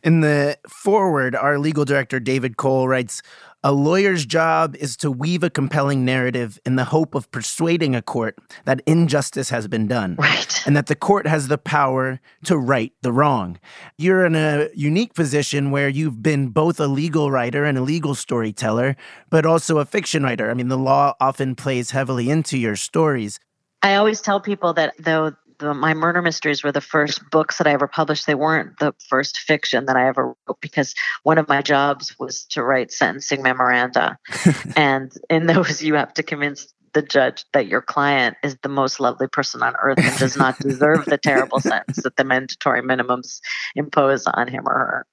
In 0.05 0.19
the 0.19 0.55
foreword, 0.69 1.35
our 1.35 1.57
legal 1.57 1.83
director, 1.83 2.19
David 2.19 2.57
Cole, 2.57 2.87
writes 2.87 3.23
A 3.63 3.71
lawyer's 3.71 4.23
job 4.23 4.75
is 4.75 4.95
to 4.97 5.09
weave 5.09 5.41
a 5.41 5.49
compelling 5.49 6.05
narrative 6.05 6.59
in 6.63 6.75
the 6.75 6.83
hope 6.83 7.15
of 7.15 7.31
persuading 7.31 7.95
a 7.95 8.03
court 8.03 8.37
that 8.65 8.81
injustice 8.85 9.49
has 9.49 9.67
been 9.67 9.87
done. 9.87 10.15
Right. 10.19 10.61
And 10.67 10.77
that 10.77 10.85
the 10.85 10.95
court 10.95 11.25
has 11.25 11.47
the 11.47 11.57
power 11.57 12.19
to 12.43 12.55
right 12.55 12.93
the 13.01 13.11
wrong. 13.11 13.57
You're 13.97 14.27
in 14.27 14.35
a 14.35 14.69
unique 14.75 15.15
position 15.15 15.71
where 15.71 15.89
you've 15.89 16.21
been 16.21 16.49
both 16.49 16.79
a 16.79 16.85
legal 16.85 17.31
writer 17.31 17.65
and 17.65 17.75
a 17.75 17.81
legal 17.81 18.13
storyteller, 18.13 18.95
but 19.31 19.43
also 19.43 19.79
a 19.79 19.85
fiction 19.85 20.21
writer. 20.21 20.51
I 20.51 20.53
mean, 20.53 20.67
the 20.67 20.77
law 20.77 21.15
often 21.19 21.55
plays 21.55 21.89
heavily 21.89 22.29
into 22.29 22.59
your 22.59 22.75
stories. 22.75 23.39
I 23.81 23.95
always 23.95 24.21
tell 24.21 24.39
people 24.39 24.73
that 24.73 24.93
though 24.99 25.33
the, 25.59 25.73
my 25.73 25.93
murder 25.93 26.21
mysteries 26.21 26.63
were 26.63 26.71
the 26.71 26.81
first 26.81 27.21
books 27.29 27.57
that 27.57 27.67
I 27.67 27.71
ever 27.71 27.87
published. 27.87 28.27
They 28.27 28.35
weren't 28.35 28.79
the 28.79 28.93
first 29.09 29.37
fiction 29.37 29.85
that 29.85 29.95
I 29.95 30.07
ever 30.07 30.27
wrote 30.27 30.61
because 30.61 30.93
one 31.23 31.37
of 31.37 31.47
my 31.47 31.61
jobs 31.61 32.15
was 32.19 32.45
to 32.51 32.63
write 32.63 32.91
sentencing 32.91 33.41
memoranda. 33.41 34.17
and 34.75 35.11
in 35.29 35.45
those, 35.45 35.81
you 35.81 35.95
have 35.95 36.13
to 36.15 36.23
convince 36.23 36.73
the 36.93 37.01
judge 37.01 37.45
that 37.53 37.67
your 37.67 37.81
client 37.81 38.37
is 38.41 38.57
the 38.63 38.69
most 38.69 38.99
lovely 38.99 39.27
person 39.27 39.61
on 39.61 39.75
earth 39.81 39.99
and 39.99 40.17
does 40.17 40.37
not 40.37 40.57
deserve 40.59 41.05
the 41.05 41.17
terrible 41.17 41.59
sentence 41.61 42.01
that 42.03 42.15
the 42.15 42.23
mandatory 42.23 42.81
minimums 42.81 43.41
impose 43.75 44.25
on 44.25 44.47
him 44.47 44.63
or 44.65 44.73
her. 44.73 45.05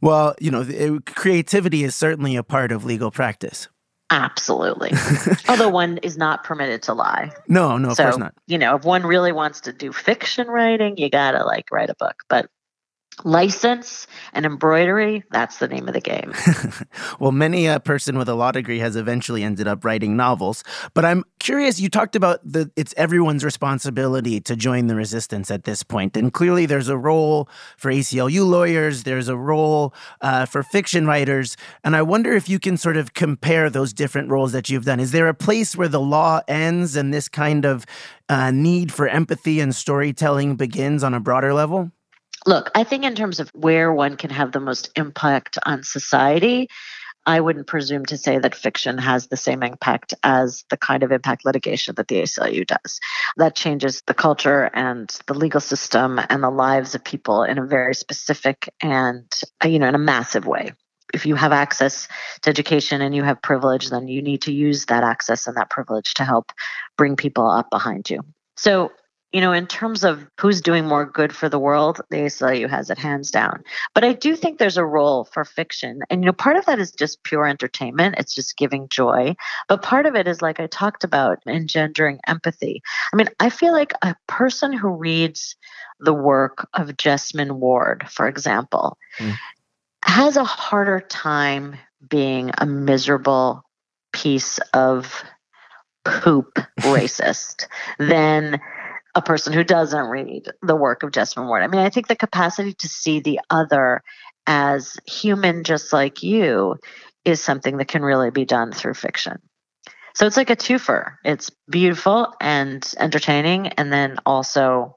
Well, 0.00 0.34
you 0.40 0.50
know, 0.50 1.00
creativity 1.06 1.84
is 1.84 1.94
certainly 1.94 2.36
a 2.36 2.42
part 2.42 2.72
of 2.72 2.84
legal 2.84 3.10
practice. 3.10 3.68
Absolutely. 4.10 4.92
Although 5.48 5.68
one 5.68 5.98
is 5.98 6.16
not 6.16 6.44
permitted 6.44 6.82
to 6.84 6.94
lie. 6.94 7.32
No, 7.48 7.76
no, 7.76 7.90
of 7.90 7.96
course 7.96 8.18
not. 8.18 8.34
You 8.46 8.58
know, 8.58 8.76
if 8.76 8.84
one 8.84 9.04
really 9.04 9.32
wants 9.32 9.62
to 9.62 9.72
do 9.72 9.92
fiction 9.92 10.46
writing, 10.46 10.96
you 10.96 11.10
got 11.10 11.32
to 11.32 11.44
like 11.44 11.70
write 11.72 11.90
a 11.90 11.94
book. 11.96 12.14
But 12.28 12.48
license 13.24 14.06
and 14.32 14.44
embroidery 14.44 15.24
that's 15.30 15.58
the 15.58 15.68
name 15.68 15.88
of 15.88 15.94
the 15.94 16.00
game. 16.00 16.32
Well 17.20 17.32
many 17.32 17.66
a 17.66 17.80
person 17.80 18.18
with 18.18 18.28
a 18.28 18.34
law 18.34 18.52
degree 18.52 18.78
has 18.78 18.96
eventually 18.96 19.42
ended 19.42 19.66
up 19.66 19.84
writing 19.84 20.16
novels 20.16 20.62
but 20.94 21.04
i'm 21.04 21.24
curious 21.38 21.80
you 21.80 21.88
talked 21.88 22.16
about 22.16 22.40
the 22.44 22.70
it's 22.76 22.94
everyone's 22.96 23.44
responsibility 23.44 24.40
to 24.40 24.56
join 24.56 24.86
the 24.86 24.94
resistance 24.94 25.50
at 25.50 25.64
this 25.64 25.82
point 25.82 26.16
and 26.16 26.32
clearly 26.32 26.66
there's 26.66 26.88
a 26.88 26.96
role 26.96 27.48
for 27.76 27.90
aclu 27.90 28.46
lawyers 28.46 29.04
there's 29.04 29.28
a 29.28 29.36
role 29.36 29.94
uh, 30.20 30.44
for 30.44 30.62
fiction 30.62 31.06
writers 31.06 31.56
and 31.84 31.96
i 31.96 32.02
wonder 32.02 32.34
if 32.34 32.48
you 32.48 32.58
can 32.58 32.76
sort 32.76 32.96
of 32.96 33.14
compare 33.14 33.70
those 33.70 33.92
different 33.92 34.30
roles 34.30 34.52
that 34.52 34.70
you've 34.70 34.84
done. 34.84 35.00
Is 35.00 35.12
there 35.12 35.28
a 35.28 35.34
place 35.34 35.76
where 35.76 35.88
the 35.88 36.00
law 36.00 36.40
ends 36.46 36.96
and 36.96 37.12
this 37.12 37.28
kind 37.28 37.64
of 37.64 37.84
uh, 38.28 38.50
need 38.50 38.92
for 38.92 39.08
empathy 39.08 39.60
and 39.60 39.74
storytelling 39.74 40.56
begins 40.56 41.02
on 41.02 41.14
a 41.14 41.20
broader 41.20 41.52
level 41.52 41.90
Look, 42.46 42.70
I 42.76 42.84
think 42.84 43.04
in 43.04 43.16
terms 43.16 43.40
of 43.40 43.50
where 43.54 43.92
one 43.92 44.16
can 44.16 44.30
have 44.30 44.52
the 44.52 44.60
most 44.60 44.90
impact 44.96 45.58
on 45.66 45.82
society, 45.82 46.68
I 47.26 47.40
wouldn't 47.40 47.66
presume 47.66 48.06
to 48.06 48.16
say 48.16 48.38
that 48.38 48.54
fiction 48.54 48.98
has 48.98 49.26
the 49.26 49.36
same 49.36 49.64
impact 49.64 50.14
as 50.22 50.64
the 50.70 50.76
kind 50.76 51.02
of 51.02 51.10
impact 51.10 51.44
litigation 51.44 51.96
that 51.96 52.06
the 52.06 52.22
ACLU 52.22 52.64
does. 52.64 53.00
That 53.36 53.56
changes 53.56 54.02
the 54.06 54.14
culture 54.14 54.70
and 54.72 55.08
the 55.26 55.34
legal 55.34 55.60
system 55.60 56.20
and 56.30 56.40
the 56.40 56.50
lives 56.50 56.94
of 56.94 57.02
people 57.02 57.42
in 57.42 57.58
a 57.58 57.66
very 57.66 57.96
specific 57.96 58.72
and, 58.80 59.26
uh, 59.64 59.66
you 59.66 59.80
know, 59.80 59.88
in 59.88 59.96
a 59.96 59.98
massive 59.98 60.46
way. 60.46 60.72
If 61.12 61.26
you 61.26 61.34
have 61.34 61.52
access 61.52 62.06
to 62.42 62.50
education 62.50 63.00
and 63.00 63.14
you 63.14 63.24
have 63.24 63.42
privilege, 63.42 63.90
then 63.90 64.06
you 64.06 64.22
need 64.22 64.42
to 64.42 64.52
use 64.52 64.86
that 64.86 65.02
access 65.02 65.48
and 65.48 65.56
that 65.56 65.70
privilege 65.70 66.14
to 66.14 66.24
help 66.24 66.52
bring 66.96 67.16
people 67.16 67.50
up 67.50 67.70
behind 67.70 68.08
you. 68.08 68.20
So 68.56 68.92
you 69.36 69.42
know, 69.42 69.52
in 69.52 69.66
terms 69.66 70.02
of 70.02 70.26
who's 70.40 70.62
doing 70.62 70.86
more 70.86 71.04
good 71.04 71.30
for 71.30 71.50
the 71.50 71.58
world, 71.58 72.00
the 72.08 72.16
ACLU 72.16 72.70
has 72.70 72.88
it 72.88 72.96
hands 72.96 73.30
down. 73.30 73.62
But 73.94 74.02
I 74.02 74.14
do 74.14 74.34
think 74.34 74.58
there's 74.58 74.78
a 74.78 74.84
role 74.86 75.24
for 75.24 75.44
fiction. 75.44 76.00
And, 76.08 76.22
you 76.22 76.26
know, 76.26 76.32
part 76.32 76.56
of 76.56 76.64
that 76.64 76.78
is 76.78 76.90
just 76.90 77.22
pure 77.22 77.46
entertainment, 77.46 78.14
it's 78.16 78.34
just 78.34 78.56
giving 78.56 78.88
joy. 78.88 79.36
But 79.68 79.82
part 79.82 80.06
of 80.06 80.16
it 80.16 80.26
is, 80.26 80.40
like 80.40 80.58
I 80.58 80.68
talked 80.68 81.04
about, 81.04 81.40
engendering 81.46 82.18
empathy. 82.26 82.80
I 83.12 83.16
mean, 83.16 83.28
I 83.38 83.50
feel 83.50 83.74
like 83.74 83.92
a 84.00 84.16
person 84.26 84.72
who 84.72 84.88
reads 84.88 85.54
the 86.00 86.14
work 86.14 86.66
of 86.72 86.88
Jesmyn 86.96 87.58
Ward, 87.58 88.06
for 88.08 88.26
example, 88.26 88.96
mm. 89.18 89.34
has 90.02 90.38
a 90.38 90.44
harder 90.44 91.00
time 91.00 91.76
being 92.08 92.52
a 92.56 92.64
miserable 92.64 93.64
piece 94.14 94.60
of 94.72 95.22
poop 96.06 96.58
racist 96.80 97.66
than 97.98 98.58
a 99.16 99.22
person 99.22 99.54
who 99.54 99.64
doesn't 99.64 100.06
read 100.06 100.52
the 100.62 100.76
work 100.76 101.02
of 101.02 101.10
Jesmyn 101.10 101.48
Ward. 101.48 101.62
I 101.62 101.68
mean, 101.68 101.80
I 101.80 101.88
think 101.88 102.06
the 102.06 102.14
capacity 102.14 102.74
to 102.74 102.88
see 102.88 103.18
the 103.18 103.40
other 103.48 104.02
as 104.46 104.98
human 105.06 105.64
just 105.64 105.90
like 105.92 106.22
you 106.22 106.76
is 107.24 107.40
something 107.40 107.78
that 107.78 107.88
can 107.88 108.02
really 108.02 108.30
be 108.30 108.44
done 108.44 108.72
through 108.72 108.94
fiction. 108.94 109.40
So 110.14 110.26
it's 110.26 110.36
like 110.36 110.50
a 110.50 110.56
twofer. 110.56 111.14
It's 111.24 111.50
beautiful 111.68 112.34
and 112.40 112.86
entertaining, 112.98 113.68
and 113.68 113.90
then 113.90 114.18
also 114.26 114.96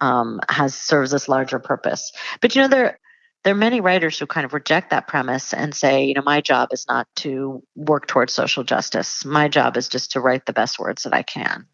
um, 0.00 0.40
has 0.48 0.74
serves 0.74 1.10
this 1.10 1.28
larger 1.28 1.58
purpose. 1.58 2.12
But 2.42 2.54
you 2.54 2.62
know, 2.62 2.68
there 2.68 2.98
there 3.44 3.54
are 3.54 3.56
many 3.56 3.80
writers 3.80 4.18
who 4.18 4.26
kind 4.26 4.44
of 4.44 4.52
reject 4.52 4.90
that 4.90 5.08
premise 5.08 5.52
and 5.54 5.74
say, 5.74 6.04
you 6.04 6.14
know, 6.14 6.22
my 6.22 6.40
job 6.40 6.68
is 6.72 6.86
not 6.88 7.06
to 7.16 7.62
work 7.74 8.06
towards 8.06 8.32
social 8.32 8.62
justice. 8.62 9.24
My 9.24 9.48
job 9.48 9.76
is 9.76 9.88
just 9.88 10.12
to 10.12 10.20
write 10.20 10.46
the 10.46 10.54
best 10.54 10.78
words 10.78 11.02
that 11.02 11.14
I 11.14 11.22
can. 11.22 11.66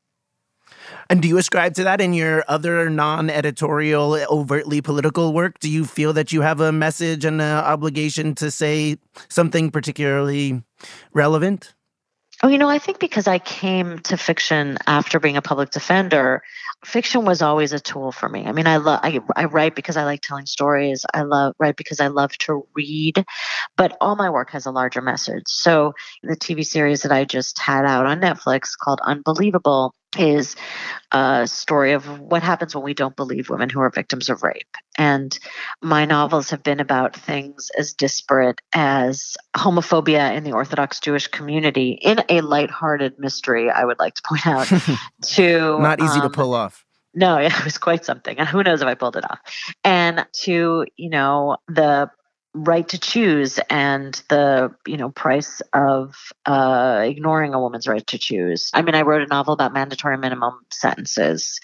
And 1.09 1.23
do 1.23 1.28
you 1.28 1.38
ascribe 1.38 1.75
to 1.75 1.85
that 1.85 2.00
in 2.00 2.14
your 2.14 2.44
other 2.49 2.88
non 2.90 3.30
editorial, 3.30 4.14
overtly 4.30 4.80
political 4.80 5.32
work? 5.32 5.59
Do 5.59 5.70
you 5.70 5.85
feel 5.85 6.12
that 6.12 6.32
you 6.32 6.40
have 6.40 6.61
a 6.61 6.73
message 6.73 7.25
and 7.25 7.40
an 7.40 7.64
obligation 7.64 8.35
to 8.37 8.50
say 8.50 8.97
something 9.28 9.70
particularly 9.70 10.62
relevant? 11.12 11.75
Oh, 12.42 12.49
you 12.49 12.56
know, 12.56 12.70
I 12.70 12.78
think 12.78 13.00
because 13.00 13.26
I 13.26 13.38
came 13.38 13.99
to 13.99 14.16
fiction 14.16 14.78
after 14.87 15.20
being 15.20 15.37
a 15.37 15.42
public 15.42 15.70
defender, 15.70 16.42
fiction 16.87 17.26
was 17.26 17.42
always 17.42 17.75
a 17.75 17.80
tool 17.80 18.12
for 18.12 18.30
me. 18.30 18.47
I 18.47 18.52
mean, 18.52 18.66
I 18.66 18.78
love 18.78 19.00
I, 19.02 19.20
I 19.37 19.44
write 19.44 19.75
because 19.75 19.99
I 19.99 20.04
like 20.04 20.23
telling 20.23 20.47
stories. 20.47 21.04
I 21.12 21.20
love 21.23 21.54
write 21.59 21.76
because 21.76 22.00
I 22.00 22.06
love 22.06 22.32
to 22.38 22.66
read, 22.75 23.23
but 23.76 23.94
all 24.00 24.16
my 24.16 24.30
work 24.30 24.50
has 24.50 24.64
a 24.64 24.70
larger 24.70 25.02
message. 25.02 25.42
So 25.49 25.92
the 26.23 26.37
TV 26.37 26.64
series 26.64 27.02
that 27.02 27.12
I 27.12 27.26
just 27.26 27.59
had 27.59 27.85
out 27.85 28.06
on 28.06 28.23
Netflix 28.23 28.70
called 28.78 29.00
Unbelievable 29.02 29.94
is 30.19 30.57
a 31.12 31.47
story 31.47 31.93
of 31.93 32.21
what 32.21 32.43
happens 32.43 32.75
when 32.75 32.85
we 32.85 32.95
don't 32.95 33.17
believe 33.17 33.49
women 33.49 33.71
who 33.71 33.81
are 33.81 33.90
victims 33.90 34.29
of 34.29 34.43
rape. 34.43 34.76
And 34.99 35.38
my 35.81 36.05
novels 36.05 36.50
have 36.50 36.62
been 36.62 36.81
about 36.81 37.14
things 37.14 37.71
as 37.79 37.93
disparate 37.93 38.61
as 38.73 39.37
homophobia 39.57 40.35
in 40.35 40.45
the 40.45 40.52
Orthodox 40.52 41.00
Jewish 41.00 41.29
community 41.29 41.93
in 41.93 42.23
a 42.29 42.40
lighthearted 42.40 43.19
mystery, 43.19 43.71
I 43.71 43.85
would 43.85 43.99
like 43.99 44.14
to 44.14 44.23
point 44.23 44.47
out, 44.47 44.67
to 45.23 45.79
not 45.79 46.00
easy 46.00 46.21
um, 46.21 46.23
to 46.23 46.31
pull 46.31 46.55
off. 46.55 46.85
No, 47.14 47.37
it 47.38 47.64
was 47.64 47.79
quite 47.79 48.05
something. 48.05 48.38
And 48.38 48.49
who 48.49 48.62
knows 48.62 48.83
if 48.83 48.88
I 48.88 48.95
pulled 48.95 49.17
it 49.17 49.31
off. 49.31 49.40
And 49.85 50.26
to, 50.43 50.87
you 50.97 51.11
know, 51.11 51.57
the 51.69 52.11
right 52.54 52.88
to 52.88 52.99
choose 52.99 53.61
and 53.71 54.21
the 54.28 54.75
you 54.87 54.97
know 54.97 55.11
price 55.11 55.62
of 55.73 56.14
uh, 56.47 57.02
ignoring 57.04 57.54
a 57.54 57.61
woman's 57.61 57.87
right 57.87 58.07
to 58.09 58.19
choose. 58.19 58.71
I 58.75 58.83
mean, 58.83 58.95
I 58.95 59.02
wrote 59.02 59.23
a 59.23 59.26
novel 59.26 59.54
about 59.54 59.73
mandatory 59.73 60.19
minimum 60.19 60.61
sentences. 60.71 61.61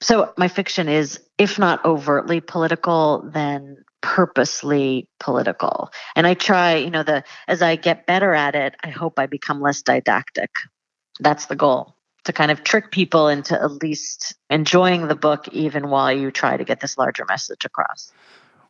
So 0.00 0.32
my 0.36 0.48
fiction 0.48 0.88
is, 0.88 1.20
if 1.38 1.58
not 1.58 1.84
overtly 1.84 2.40
political, 2.40 3.28
then 3.32 3.78
purposely 4.02 5.08
political. 5.18 5.90
And 6.14 6.26
I 6.26 6.34
try, 6.34 6.76
you 6.76 6.90
know, 6.90 7.02
the 7.02 7.24
as 7.48 7.62
I 7.62 7.76
get 7.76 8.06
better 8.06 8.34
at 8.34 8.54
it, 8.54 8.74
I 8.84 8.90
hope 8.90 9.18
I 9.18 9.26
become 9.26 9.60
less 9.60 9.82
didactic. 9.82 10.50
That's 11.20 11.46
the 11.46 11.56
goal 11.56 11.94
to 12.24 12.32
kind 12.32 12.50
of 12.50 12.64
trick 12.64 12.90
people 12.90 13.28
into 13.28 13.54
at 13.60 13.82
least 13.82 14.34
enjoying 14.50 15.08
the 15.08 15.14
book 15.14 15.48
even 15.48 15.88
while 15.88 16.12
you 16.12 16.30
try 16.30 16.56
to 16.56 16.64
get 16.64 16.80
this 16.80 16.98
larger 16.98 17.24
message 17.26 17.64
across. 17.64 18.12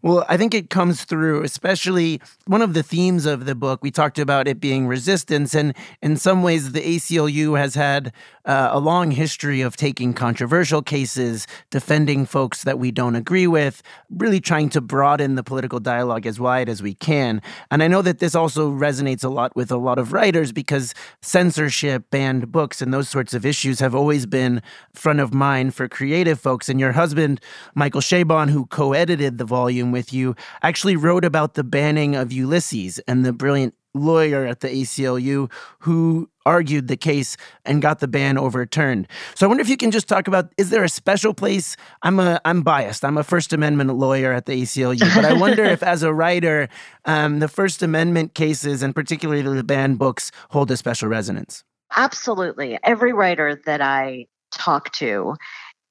Well, 0.04 0.23
I 0.28 0.37
think 0.37 0.52
it 0.52 0.68
comes 0.68 1.04
through, 1.04 1.44
especially 1.44 2.20
one 2.46 2.61
of 2.61 2.75
the 2.75 2.82
themes 2.82 3.25
of 3.25 3.46
the 3.46 3.54
book. 3.54 3.82
We 3.82 3.90
talked 3.90 4.18
about 4.18 4.46
it 4.46 4.61
being 4.61 4.87
resistance, 4.87 5.54
and 5.54 5.75
in 6.02 6.18
some 6.18 6.42
ways, 6.42 6.73
the 6.73 6.82
ACLU 6.82 7.58
has 7.58 7.75
had 7.75 8.12
uh, 8.44 8.68
a 8.70 8.78
long 8.78 9.12
history 9.12 9.62
of 9.62 9.78
taking 9.78 10.12
controversial 10.12 10.82
cases, 10.82 11.46
defending 11.70 12.26
folks 12.26 12.64
that 12.64 12.78
we 12.78 12.90
don't 12.90 13.16
agree 13.16 13.46
with, 13.46 13.82
really 14.11 14.40
trying 14.40 14.68
to 14.68 14.82
broaden 14.82 15.37
the 15.37 15.42
political 15.42 15.80
dialogue 15.80 16.26
as 16.26 16.38
wide 16.38 16.68
as 16.68 16.82
we 16.82 16.92
can. 16.92 17.40
And 17.70 17.82
I 17.82 17.88
know 17.88 18.02
that 18.02 18.18
this 18.18 18.34
also 18.34 18.70
resonates 18.70 19.25
a 19.25 19.30
lot 19.30 19.56
with 19.56 19.73
a 19.73 19.78
lot 19.78 19.99
of 19.99 20.12
writers 20.12 20.52
because 20.52 20.92
censorship, 21.23 22.11
banned 22.11 22.52
books, 22.52 22.82
and 22.82 22.92
those 22.92 23.08
sorts 23.08 23.32
of 23.32 23.46
issues 23.46 23.80
have 23.80 23.94
always 23.94 24.26
been 24.26 24.61
front 24.92 25.20
of 25.20 25.32
mind 25.32 25.75
for 25.75 25.88
creative 25.88 26.38
folks. 26.38 26.68
And 26.68 26.78
your 26.78 26.92
husband, 26.92 27.40
Michael 27.75 28.02
Chabon, 28.02 28.50
who 28.50 28.66
co 28.66 28.92
edited 28.92 29.38
the 29.38 29.46
volume, 29.46 29.93
with 29.94 30.12
you 30.12 30.34
actually 30.62 30.96
wrote 30.96 31.24
about 31.24 31.54
the 31.54 31.64
banning 31.64 32.14
of 32.16 32.32
Ulysses 32.32 32.98
and 33.06 33.24
the 33.24 33.32
brilliant 33.32 33.74
lawyer 33.94 34.44
at 34.44 34.60
the 34.60 34.68
ACLU 34.68 35.50
who 35.78 36.28
argued 36.44 36.88
the 36.88 36.96
case 36.96 37.36
and 37.64 37.80
got 37.80 38.00
the 38.00 38.08
ban 38.08 38.36
overturned. 38.36 39.06
So 39.34 39.46
I 39.46 39.48
wonder 39.48 39.62
if 39.62 39.68
you 39.68 39.76
can 39.76 39.90
just 39.90 40.08
talk 40.08 40.26
about 40.26 40.52
is 40.58 40.70
there 40.70 40.84
a 40.84 40.88
special 40.88 41.32
place 41.32 41.76
I'm 42.02 42.18
a 42.18 42.40
I'm 42.44 42.62
biased. 42.62 43.04
I'm 43.04 43.16
a 43.16 43.24
First 43.24 43.52
Amendment 43.52 43.96
lawyer 43.96 44.32
at 44.32 44.46
the 44.46 44.62
ACLU, 44.62 45.14
but 45.14 45.24
I 45.24 45.32
wonder 45.32 45.64
if 45.64 45.82
as 45.82 46.02
a 46.02 46.12
writer 46.12 46.68
um, 47.04 47.38
the 47.38 47.48
First 47.48 47.82
Amendment 47.82 48.34
cases 48.34 48.82
and 48.82 48.94
particularly 48.94 49.42
the 49.42 49.64
banned 49.64 49.98
books 49.98 50.32
hold 50.50 50.70
a 50.70 50.76
special 50.76 51.08
resonance. 51.08 51.62
Absolutely. 51.96 52.78
Every 52.82 53.12
writer 53.12 53.60
that 53.66 53.80
I 53.80 54.26
talk 54.52 54.92
to 54.92 55.36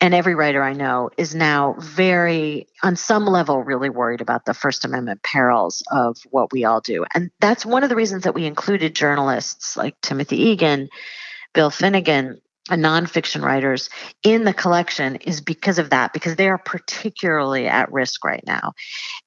and 0.04 0.14
every 0.14 0.36
writer 0.36 0.62
I 0.62 0.74
know 0.74 1.12
is 1.16 1.34
now 1.34 1.78
very, 1.80 2.68
on 2.84 2.98
some 2.98 3.26
level, 3.26 3.64
really 3.64 3.90
worried 3.90 4.20
about 4.20 4.44
the 4.44 4.54
First 4.54 4.84
Amendment 4.84 5.24
perils 5.24 5.82
of 5.94 6.18
what 6.30 6.52
we 6.52 6.66
all 6.66 6.82
do. 6.82 7.06
And 7.16 7.32
that's 7.40 7.66
one 7.66 7.84
of 7.84 7.90
the 7.90 7.96
reasons 7.96 8.24
that 8.24 8.36
we 8.36 8.46
included 8.46 8.96
journalists 8.96 9.78
like 9.78 9.96
Timothy 10.02 10.42
Egan, 10.50 10.90
Bill 11.54 11.70
Finnegan, 11.70 12.42
and 12.70 12.84
nonfiction 12.84 13.44
writers 13.44 13.90
in 14.24 14.44
the 14.44 14.54
collection 14.54 15.16
is 15.16 15.40
because 15.40 15.80
of 15.80 15.92
that, 15.92 16.12
because 16.12 16.36
they 16.36 16.50
are 16.50 16.58
particularly 16.58 17.68
at 17.68 17.90
risk 17.90 18.26
right 18.26 18.44
now. 18.46 18.74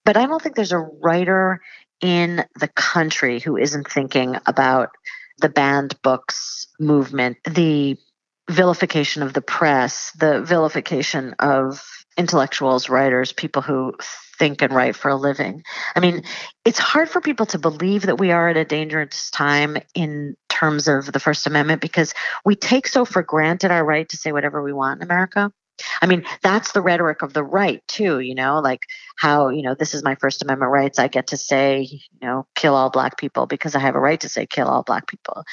But 0.04 0.18
I 0.18 0.26
don't 0.26 0.42
think 0.42 0.56
there's 0.56 0.72
a 0.72 0.78
writer 0.78 1.62
in 2.02 2.44
the 2.60 2.68
country 2.68 3.40
who 3.40 3.56
isn't 3.56 3.90
thinking 3.90 4.36
about 4.44 4.90
the 5.38 5.48
banned 5.48 6.00
books 6.02 6.66
movement, 6.78 7.38
the 7.44 7.96
vilification 8.50 9.22
of 9.22 9.32
the 9.32 9.42
press, 9.42 10.12
the 10.18 10.42
vilification 10.42 11.34
of 11.38 11.82
intellectuals, 12.16 12.88
writers, 12.88 13.32
people 13.32 13.62
who 13.62 13.94
think 14.38 14.62
and 14.62 14.72
write 14.72 14.96
for 14.96 15.10
a 15.10 15.16
living. 15.16 15.62
I 15.94 16.00
mean, 16.00 16.22
it's 16.64 16.78
hard 16.78 17.08
for 17.08 17.20
people 17.20 17.46
to 17.46 17.58
believe 17.58 18.02
that 18.02 18.18
we 18.18 18.30
are 18.30 18.48
at 18.48 18.56
a 18.56 18.64
dangerous 18.64 19.30
time 19.30 19.76
in 19.94 20.36
terms 20.48 20.88
of 20.88 21.12
the 21.12 21.20
First 21.20 21.46
Amendment 21.46 21.80
because 21.80 22.14
we 22.44 22.56
take 22.56 22.86
so 22.86 23.04
for 23.04 23.22
granted 23.22 23.70
our 23.70 23.84
right 23.84 24.08
to 24.08 24.16
say 24.16 24.32
whatever 24.32 24.62
we 24.62 24.72
want 24.72 25.00
in 25.00 25.04
America. 25.04 25.52
I 26.00 26.06
mean, 26.06 26.24
that's 26.42 26.72
the 26.72 26.80
rhetoric 26.80 27.22
of 27.22 27.32
the 27.32 27.44
right 27.44 27.86
too, 27.88 28.20
you 28.20 28.34
know, 28.34 28.60
like 28.60 28.80
how, 29.16 29.48
you 29.48 29.62
know, 29.62 29.74
this 29.74 29.94
is 29.94 30.02
my 30.02 30.14
First 30.16 30.42
Amendment 30.42 30.70
rights. 30.70 30.98
I 30.98 31.08
get 31.08 31.28
to 31.28 31.36
say, 31.36 31.88
you 31.90 32.26
know, 32.26 32.46
kill 32.54 32.74
all 32.74 32.90
black 32.90 33.18
people 33.18 33.46
because 33.46 33.74
I 33.74 33.80
have 33.80 33.94
a 33.94 34.00
right 34.00 34.20
to 34.20 34.28
say 34.28 34.46
kill 34.46 34.68
all 34.68 34.82
black 34.82 35.06
people. 35.06 35.44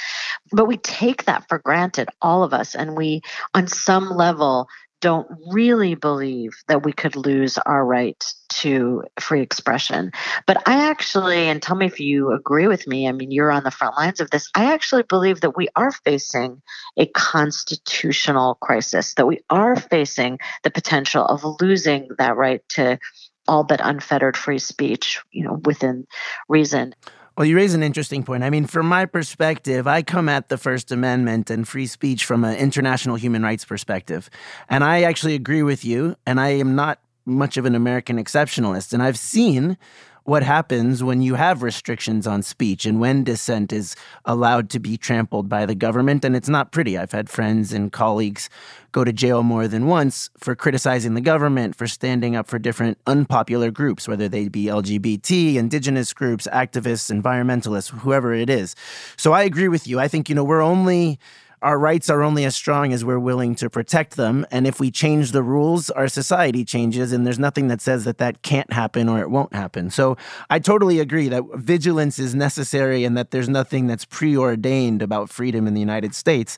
But 0.51 0.65
we 0.65 0.77
take 0.77 1.25
that 1.25 1.48
for 1.48 1.60
granted, 1.60 2.10
all 2.22 2.44
of 2.44 2.53
us, 2.53 2.75
and 2.75 2.96
we, 2.96 3.22
on 3.53 3.68
some 3.68 4.10
level, 4.10 4.68
don't 5.04 5.28
really 5.52 5.96
believe 5.96 6.54
that 6.70 6.86
we 6.86 6.94
could 6.94 7.18
lose 7.18 7.58
our 7.58 7.86
right 7.86 8.24
to 8.48 9.04
free 9.20 9.42
expression. 9.42 10.12
But 10.48 10.66
I 10.66 10.89
actually, 10.89 11.50
and 11.50 11.62
tell 11.62 11.76
me 11.76 11.88
if 11.88 12.00
you 12.00 12.32
agree 12.32 12.68
with 12.68 12.88
me, 12.88 13.06
I 13.06 13.12
mean, 13.12 13.30
you're 13.30 13.52
on 13.52 13.66
the 13.66 13.70
front 13.70 13.98
lines 13.98 14.22
of 14.22 14.30
this. 14.30 14.50
I 14.56 14.72
actually 14.72 15.04
believe 15.04 15.42
that 15.42 15.58
we 15.58 15.68
are 15.76 15.92
facing 15.92 16.62
a 16.98 17.06
constitutional 17.08 18.56
crisis, 18.62 19.16
that 19.16 19.28
we 19.28 19.42
are 19.50 19.76
facing 19.76 20.39
the 20.63 20.72
potential 20.72 21.26
of 21.26 21.44
losing 21.60 22.08
that 22.18 22.38
right 22.38 22.62
to 22.70 22.98
all 23.46 23.66
but 23.66 23.82
unfettered 23.84 24.38
free 24.38 24.60
speech, 24.60 25.22
you 25.34 25.44
know, 25.44 25.60
within 25.66 26.08
reason. 26.48 26.96
Well, 27.36 27.48
you 27.48 27.56
raise 27.56 27.74
an 27.74 27.82
interesting 27.82 28.22
point. 28.22 28.43
I 28.43 28.52
mean, 28.52 28.67
from 28.67 28.88
my 28.88 29.08
perspective, 29.08 29.88
I 29.88 30.04
come 30.04 30.30
at 30.30 30.50
the 30.50 30.58
First 30.58 30.91
Amendment 30.91 31.50
and 31.50 31.67
free 31.67 31.88
speech 31.88 32.26
from 32.26 32.43
an 32.43 32.56
international 32.56 33.15
human 33.15 33.41
rights 33.41 33.65
perspective. 33.65 34.30
And 34.69 34.84
I 34.84 35.02
actually 35.02 35.34
agree 35.34 35.63
with 35.63 35.84
you, 35.84 36.15
and 36.28 36.39
I 36.39 36.50
am 36.50 36.76
not 36.76 37.00
much 37.26 37.58
of 37.58 37.65
an 37.65 37.74
American 37.74 38.24
exceptionalist. 38.24 38.93
And 38.93 39.02
I've 39.02 39.17
seen 39.17 39.78
what 40.26 40.44
happens 40.44 41.04
when 41.04 41.22
you 41.22 41.36
have 41.36 41.64
restrictions 41.64 42.26
on 42.26 42.42
speech 42.42 42.86
and 42.86 43.00
when 43.00 43.24
dissent 43.24 43.74
is 43.74 43.96
allowed 44.26 44.70
to 44.70 44.80
be 44.80 44.98
trampled 44.98 45.50
by 45.50 45.66
the 45.66 45.76
government. 45.76 46.24
And 46.24 46.36
it's 46.36 46.50
not 46.50 46.72
pretty. 46.72 46.98
I've 46.98 47.12
had 47.12 47.30
friends 47.30 47.74
and 47.74 47.92
colleagues 47.92 48.50
go 48.94 49.04
to 49.04 49.12
jail 49.12 49.44
more 49.44 49.68
than 49.68 49.88
once 49.88 50.30
for 50.38 50.56
criticizing 50.56 51.14
the 51.16 51.22
government, 51.22 51.76
for 51.76 51.88
standing 51.88 52.36
up 52.36 52.48
for 52.48 52.60
different 52.60 52.98
unpopular 53.08 53.72
groups, 53.72 54.08
whether 54.08 54.30
they 54.30 54.48
be 54.48 54.66
LGBT, 54.66 55.56
indigenous 55.56 56.14
groups, 56.14 56.48
activists, 56.54 57.12
environmentalists, 57.12 57.90
whoever 57.90 58.34
it 58.34 58.50
is. 58.50 58.76
So 59.18 59.34
I 59.34 59.44
agree 59.44 59.68
with 59.68 59.88
you. 59.88 60.00
I 60.00 60.08
think, 60.08 60.30
you 60.30 60.36
know, 60.36 60.44
we're 60.44 60.62
only 60.62 61.20
our 61.63 61.80
rights 61.80 62.10
are 62.10 62.21
only 62.21 62.43
as 62.43 62.56
strong 62.56 62.91
as 62.91 63.06
we're 63.06 63.17
willing 63.17 63.56
to 63.56 63.69
protect 63.69 64.17
them. 64.17 64.45
And 64.52 64.67
if 64.67 64.82
we 64.82 64.91
change 64.91 65.32
the 65.32 65.41
rules, 65.41 65.89
our 65.89 66.10
society 66.10 66.65
changes. 66.65 67.13
And 67.13 67.26
there's 67.26 67.39
nothing 67.39 67.69
that 67.69 67.80
says 67.80 68.04
that 68.04 68.17
that 68.17 68.41
can't 68.41 68.71
happen 68.73 69.08
or 69.08 69.21
it 69.21 69.30
won't 69.30 69.54
happen. 69.54 69.89
So 69.89 70.17
I 70.49 70.60
totally 70.60 70.99
agree 70.99 71.30
that 71.30 71.43
vigilance 71.56 72.19
is 72.19 72.36
necessary 72.36 73.06
and 73.06 73.17
that 73.17 73.32
there's 73.32 73.47
nothing 73.47 73.88
that's 73.88 74.04
preordained 74.04 75.02
about 75.02 75.30
freedom 75.30 75.65
in 75.65 75.73
the 75.73 75.80
United 75.80 76.13
States. 76.13 76.58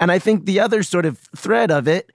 And 0.00 0.10
I 0.10 0.18
think 0.18 0.46
the 0.46 0.58
other 0.58 0.82
sort 0.82 1.06
of 1.06 1.18
thread 1.36 1.70
of 1.70 1.86
it 1.86 2.10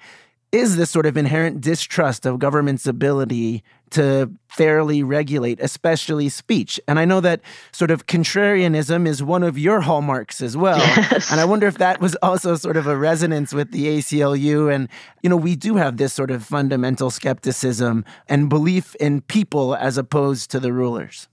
is 0.55 0.77
this 0.77 0.89
sort 0.89 1.05
of 1.05 1.17
inherent 1.17 1.59
distrust 1.59 2.25
of 2.25 2.39
government's 2.39 2.87
ability 2.87 3.61
to 3.91 4.31
fairly 4.47 5.03
regulate, 5.03 5.59
especially 5.59 6.29
speech. 6.29 6.79
And 6.87 6.97
I 6.97 7.05
know 7.05 7.19
that 7.21 7.41
sort 7.71 7.91
of 7.91 8.07
contrarianism 8.07 9.05
is 9.05 9.21
one 9.21 9.43
of 9.43 9.59
your 9.59 9.81
hallmarks 9.81 10.41
as 10.41 10.55
well. 10.55 10.77
Yes. 10.77 11.31
And 11.31 11.41
I 11.41 11.45
wonder 11.45 11.67
if 11.67 11.77
that 11.77 11.99
was 11.99 12.15
also 12.21 12.55
sort 12.55 12.77
of 12.77 12.87
a 12.87 12.97
resonance 12.97 13.53
with 13.53 13.71
the 13.71 13.85
ACLU. 13.97 14.73
And, 14.73 14.87
you 15.21 15.29
know, 15.29 15.35
we 15.35 15.55
do 15.55 15.75
have 15.75 15.97
this 15.97 16.13
sort 16.13 16.31
of 16.31 16.43
fundamental 16.43 17.09
skepticism 17.09 18.05
and 18.27 18.49
belief 18.49 18.95
in 18.95 19.21
people 19.21 19.75
as 19.75 19.97
opposed 19.97 20.51
to 20.51 20.59
the 20.59 20.71
rulers. 20.71 21.27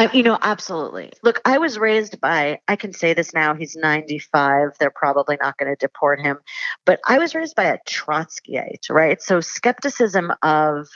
I, 0.00 0.10
you 0.14 0.22
know, 0.22 0.38
absolutely. 0.40 1.12
Look, 1.22 1.42
I 1.44 1.58
was 1.58 1.78
raised 1.78 2.22
by, 2.22 2.60
I 2.66 2.76
can 2.76 2.94
say 2.94 3.12
this 3.12 3.34
now, 3.34 3.54
he's 3.54 3.76
95. 3.76 4.70
They're 4.80 4.90
probably 4.90 5.36
not 5.38 5.58
going 5.58 5.70
to 5.70 5.76
deport 5.76 6.20
him. 6.20 6.38
But 6.86 7.00
I 7.06 7.18
was 7.18 7.34
raised 7.34 7.54
by 7.54 7.64
a 7.64 7.78
Trotskyite, 7.86 8.88
right? 8.88 9.20
So 9.20 9.42
skepticism 9.42 10.32
of 10.42 10.88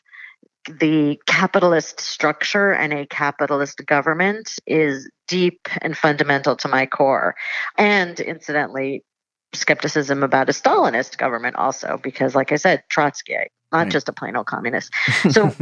the 0.81 1.21
capitalist 1.27 2.01
structure 2.01 2.73
and 2.73 2.95
a 2.95 3.07
capitalist 3.07 3.85
government 3.85 4.55
is 4.67 5.11
deep 5.29 5.69
and 5.83 5.95
fundamental 5.95 6.57
to 6.57 6.69
my 6.69 6.87
core. 6.87 7.35
And 7.77 8.19
incidentally, 8.19 9.05
skepticism 9.53 10.23
about 10.23 10.49
a 10.49 10.53
Stalinist 10.53 11.19
government 11.19 11.57
also, 11.57 12.01
because 12.03 12.35
like 12.35 12.53
I 12.53 12.57
said, 12.57 12.85
Trotskyite 12.91 13.49
not 13.75 13.85
right. 13.85 13.93
just 13.93 14.09
a 14.09 14.13
plain 14.13 14.37
old 14.37 14.47
communist. 14.47 14.93
So 15.31 15.53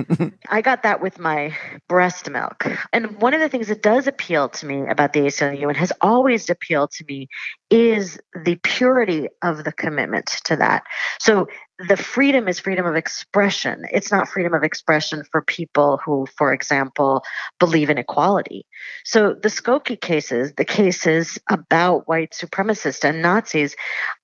I 0.51 0.61
got 0.61 0.83
that 0.83 1.01
with 1.01 1.18
my 1.18 1.57
breast 1.88 2.29
milk. 2.29 2.66
And 2.92 3.22
one 3.22 3.33
of 3.33 3.40
the 3.40 3.48
things 3.48 3.68
that 3.68 3.81
does 3.81 4.07
appeal 4.07 4.51
to 4.51 4.66
me 4.66 4.87
about 4.87 5.14
the 5.14 5.20
ACLU 5.20 5.68
and 5.68 5.77
has 5.77 5.92
always 6.01 6.51
appealed 6.51 6.90
to 6.92 7.05
me 7.09 7.29
is 7.70 8.18
the 8.44 8.57
purity 8.57 9.29
of 9.40 9.64
the 9.64 9.72
commitment 9.72 10.27
to 10.44 10.57
that. 10.57 10.83
So 11.20 11.46
the 11.88 11.96
freedom 11.96 12.48
is 12.48 12.61
freedom 12.61 12.85
of 12.85 12.96
expression. 12.96 13.85
It's 13.90 14.12
not 14.12 14.29
freedom 14.29 14.53
of 14.53 14.62
expression 14.62 15.25
for 15.31 15.42
people 15.42 16.01
who, 16.05 16.27
for 16.37 16.53
example, 16.53 17.25
believe 17.59 17.88
in 17.88 17.96
equality. 17.96 18.66
So 19.05 19.35
the 19.35 19.48
Skokie 19.48 20.01
cases, 20.01 20.53
the 20.55 20.66
cases 20.66 21.38
about 21.48 22.09
white 22.09 22.33
supremacists 22.33 23.09
and 23.09 23.22
Nazis, 23.22 23.75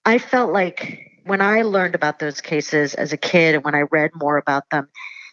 I 0.05 0.19
felt 0.19 0.53
like 0.53 0.99
when 1.29 1.41
I 1.41 1.63
learned 1.63 1.95
about 1.95 2.19
those 2.19 2.41
cases 2.41 2.95
as 2.95 3.13
a 3.13 3.17
kid 3.17 3.55
and 3.55 3.65
when 3.65 3.75
I 3.75 3.83
read 3.91 4.11
more 4.15 4.37
about 4.37 4.65
them 4.71 4.89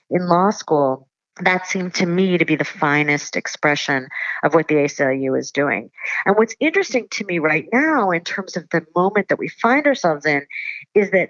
in 0.09 0.27
law 0.27 0.51
school, 0.51 1.07
that 1.41 1.67
seemed 1.67 1.93
to 1.95 2.05
me 2.05 2.37
to 2.37 2.45
be 2.45 2.55
the 2.55 2.63
finest 2.63 3.35
expression 3.35 4.07
of 4.43 4.53
what 4.53 4.67
the 4.67 4.75
ACLU 4.75 5.37
is 5.37 5.51
doing. 5.51 5.89
And 6.25 6.37
what's 6.37 6.55
interesting 6.59 7.07
to 7.11 7.25
me 7.25 7.39
right 7.39 7.67
now, 7.73 8.11
in 8.11 8.23
terms 8.23 8.55
of 8.55 8.69
the 8.69 8.85
moment 8.95 9.29
that 9.29 9.39
we 9.39 9.49
find 9.49 9.85
ourselves 9.85 10.25
in, 10.25 10.45
is 10.93 11.11
that 11.11 11.29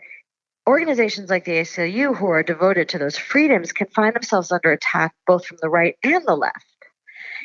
organizations 0.68 1.30
like 1.30 1.46
the 1.46 1.60
ACLU 1.60 2.16
who 2.16 2.28
are 2.28 2.44
devoted 2.44 2.90
to 2.90 3.00
those 3.00 3.18
freedoms 3.18 3.72
can 3.72 3.88
find 3.88 4.16
themselves 4.16 4.52
under 4.52 4.72
attack 4.72 5.16
both 5.26 5.46
from 5.46 5.58
the 5.62 5.70
right 5.70 5.96
and 6.04 6.24
the 6.26 6.36
left. 6.36 6.66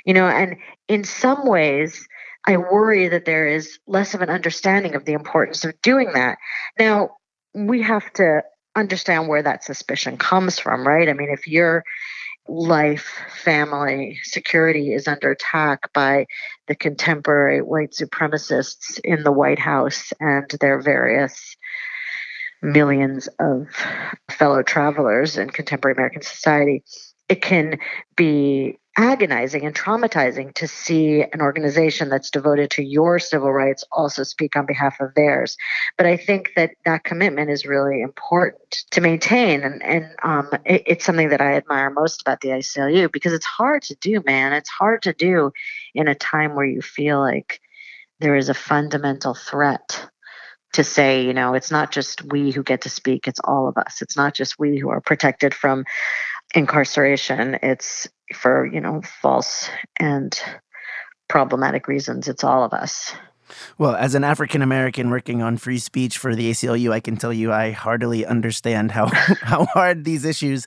You 0.05 0.15
know, 0.15 0.27
and 0.27 0.57
in 0.89 1.05
some 1.05 1.47
ways, 1.47 2.07
I 2.47 2.57
worry 2.57 3.09
that 3.09 3.25
there 3.25 3.47
is 3.47 3.79
less 3.87 4.15
of 4.15 4.23
an 4.23 4.31
understanding 4.31 4.95
of 4.95 5.05
the 5.05 5.13
importance 5.13 5.65
of 5.65 5.81
doing 5.83 6.13
that. 6.15 6.39
Now, 6.79 7.17
we 7.55 7.83
have 7.83 8.11
to 8.15 8.43
understand 8.75 9.29
where 9.29 9.43
that 9.43 9.65
suspicion 9.65 10.17
comes 10.17 10.59
from, 10.59 10.87
right? 10.87 11.09
I 11.09 11.13
mean, 11.13 11.31
if 11.31 11.47
your 11.47 11.85
life, 12.49 13.13
family, 13.43 14.19
security 14.23 14.93
is 14.93 15.07
under 15.07 15.31
attack 15.31 15.93
by 15.93 16.27
the 16.67 16.75
contemporary 16.75 17.63
white 17.63 17.93
supremacists 17.93 18.99
in 19.05 19.23
the 19.23 19.33
White 19.33 19.59
House 19.59 20.13
and 20.19 20.49
their 20.61 20.81
various 20.81 21.57
millions 22.63 23.29
of 23.39 23.69
fellow 24.31 24.63
travelers 24.63 25.37
in 25.37 25.51
contemporary 25.51 25.95
American 25.95 26.23
society, 26.23 26.83
it 27.29 27.41
can 27.43 27.79
be 28.17 28.79
agonizing 28.97 29.65
and 29.65 29.75
traumatizing 29.75 30.53
to 30.55 30.67
see 30.67 31.23
an 31.23 31.41
organization 31.41 32.09
that's 32.09 32.31
devoted 32.31 32.71
to 32.73 32.83
your 32.83 33.19
civil 33.19 33.53
rights 33.53 33.85
also 33.93 34.23
speak 34.23 34.57
on 34.57 34.67
behalf 34.67 35.01
of 35.01 35.15
theirs. 35.15 35.57
But 35.97 36.07
I 36.07 36.17
think 36.17 36.53
that 36.57 36.73
that 36.85 37.05
commitment 37.05 37.51
is 37.51 37.65
really 37.65 38.03
important 38.03 38.85
to 38.91 39.01
maintain, 39.01 39.63
and, 39.63 39.83
and 39.83 40.07
um, 40.23 40.51
it, 40.65 40.83
it's 40.87 41.05
something 41.05 41.29
that 41.29 41.41
I 41.41 41.55
admire 41.55 41.91
most 41.91 42.21
about 42.21 42.41
the 42.41 42.49
ACLU 42.49 43.11
because 43.13 43.33
it's 43.33 43.47
hard 43.47 43.83
to 43.83 43.95
do, 43.97 44.23
man. 44.27 44.53
It's 44.53 44.71
hard 44.71 45.03
to 45.03 45.13
do 45.13 45.53
in 45.95 46.09
a 46.09 46.15
time 46.15 46.55
where 46.55 46.67
you 46.67 46.83
feel 46.83 47.21
like 47.21 47.61
there 48.19 48.37
is 48.37 48.49
a 48.49 48.55
fundamental 48.55 49.35
threat 49.35 50.09
to 50.73 50.85
say, 50.85 51.25
you 51.25 51.35
know, 51.35 51.55
it's 51.55 51.71
not 51.71 51.91
just 51.91 52.23
we 52.33 52.51
who 52.51 52.63
get 52.63 52.83
to 52.83 52.91
speak, 52.91 53.27
it's 53.27 53.41
all 53.45 53.69
of 53.69 53.77
us. 53.77 54.03
It's 54.03 54.17
not 54.17 54.35
just 54.35 54.59
we 54.59 54.79
who 54.79 54.89
are 54.91 55.01
protected 55.01 55.55
from 55.55 55.85
incarceration. 56.55 57.59
It's 57.63 58.09
for, 58.35 58.67
you 58.67 58.81
know, 58.81 59.03
false 59.03 59.69
and 59.99 60.39
problematic 61.29 61.89
reasons. 61.89 62.29
It's 62.29 62.45
all 62.45 62.65
of 62.65 62.73
us. 62.73 63.13
Well, 63.79 63.95
as 63.97 64.15
an 64.15 64.25
African 64.25 64.63
American 64.63 65.11
working 65.11 65.43
on 65.43 65.57
free 65.57 65.79
speech 65.79 66.19
for 66.19 66.35
the 66.35 66.51
ACLU, 66.51 66.93
I 66.93 67.01
can 67.01 67.17
tell 67.17 67.33
you 67.33 67.53
I 67.53 67.73
heartily 67.73 68.25
understand 68.25 68.93
how 68.93 69.07
how 69.43 69.67
hard 69.67 70.05
these 70.05 70.25
issues 70.25 70.67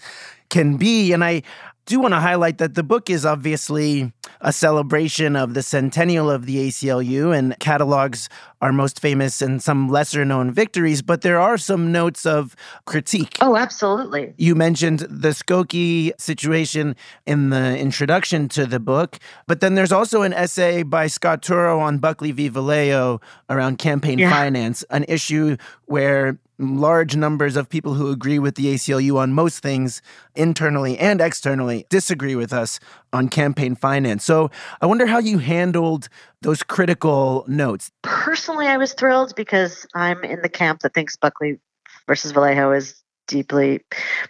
can 0.49 0.77
be. 0.77 1.13
And 1.13 1.23
I 1.23 1.43
do 1.85 1.99
want 1.99 2.13
to 2.13 2.19
highlight 2.19 2.57
that 2.59 2.75
the 2.75 2.83
book 2.83 3.09
is 3.09 3.25
obviously 3.25 4.13
a 4.41 4.53
celebration 4.53 5.35
of 5.35 5.53
the 5.53 5.61
centennial 5.61 6.29
of 6.29 6.45
the 6.45 6.67
ACLU 6.67 7.37
and 7.37 7.57
catalogs 7.59 8.29
our 8.61 8.71
most 8.71 9.01
famous 9.01 9.41
and 9.41 9.61
some 9.61 9.89
lesser 9.89 10.23
known 10.23 10.49
victories, 10.49 11.01
but 11.01 11.21
there 11.21 11.39
are 11.39 11.57
some 11.57 11.91
notes 11.91 12.25
of 12.25 12.55
critique. 12.85 13.37
Oh, 13.41 13.57
absolutely. 13.57 14.33
You 14.37 14.55
mentioned 14.55 14.99
the 14.99 15.29
Skokie 15.29 16.11
situation 16.17 16.95
in 17.25 17.49
the 17.49 17.77
introduction 17.77 18.47
to 18.49 18.65
the 18.65 18.79
book, 18.79 19.19
but 19.47 19.59
then 19.59 19.75
there's 19.75 19.91
also 19.91 20.21
an 20.21 20.31
essay 20.31 20.83
by 20.83 21.07
Scott 21.07 21.41
Turow 21.41 21.79
on 21.79 21.97
Buckley 21.97 22.31
v. 22.31 22.49
Valeo 22.49 23.21
around 23.49 23.79
campaign 23.79 24.17
yeah. 24.17 24.29
finance, 24.29 24.83
an 24.89 25.03
issue 25.09 25.57
where 25.85 26.39
large 26.63 27.15
numbers 27.15 27.55
of 27.55 27.69
people 27.69 27.93
who 27.93 28.11
agree 28.11 28.39
with 28.39 28.55
the 28.55 28.73
ACLU 28.73 29.17
on 29.17 29.33
most 29.33 29.59
things 29.59 30.01
internally 30.35 30.97
and 30.97 31.21
externally 31.21 31.85
disagree 31.89 32.35
with 32.35 32.53
us 32.53 32.79
on 33.11 33.29
campaign 33.29 33.75
finance. 33.75 34.23
So 34.23 34.49
I 34.81 34.85
wonder 34.85 35.05
how 35.05 35.19
you 35.19 35.37
handled 35.37 36.09
those 36.41 36.63
critical 36.63 37.45
notes. 37.47 37.91
Personally, 38.01 38.67
I 38.67 38.77
was 38.77 38.93
thrilled 38.93 39.35
because 39.35 39.85
I'm 39.93 40.23
in 40.23 40.41
the 40.41 40.49
camp 40.49 40.81
that 40.81 40.93
thinks 40.93 41.15
Buckley 41.15 41.59
versus 42.07 42.33
Valeo 42.33 42.75
is 42.75 43.02
deeply 43.27 43.81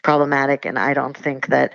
problematic 0.03 0.65
and 0.65 0.77
I 0.77 0.93
don't 0.93 1.17
think 1.17 1.47
that 1.47 1.73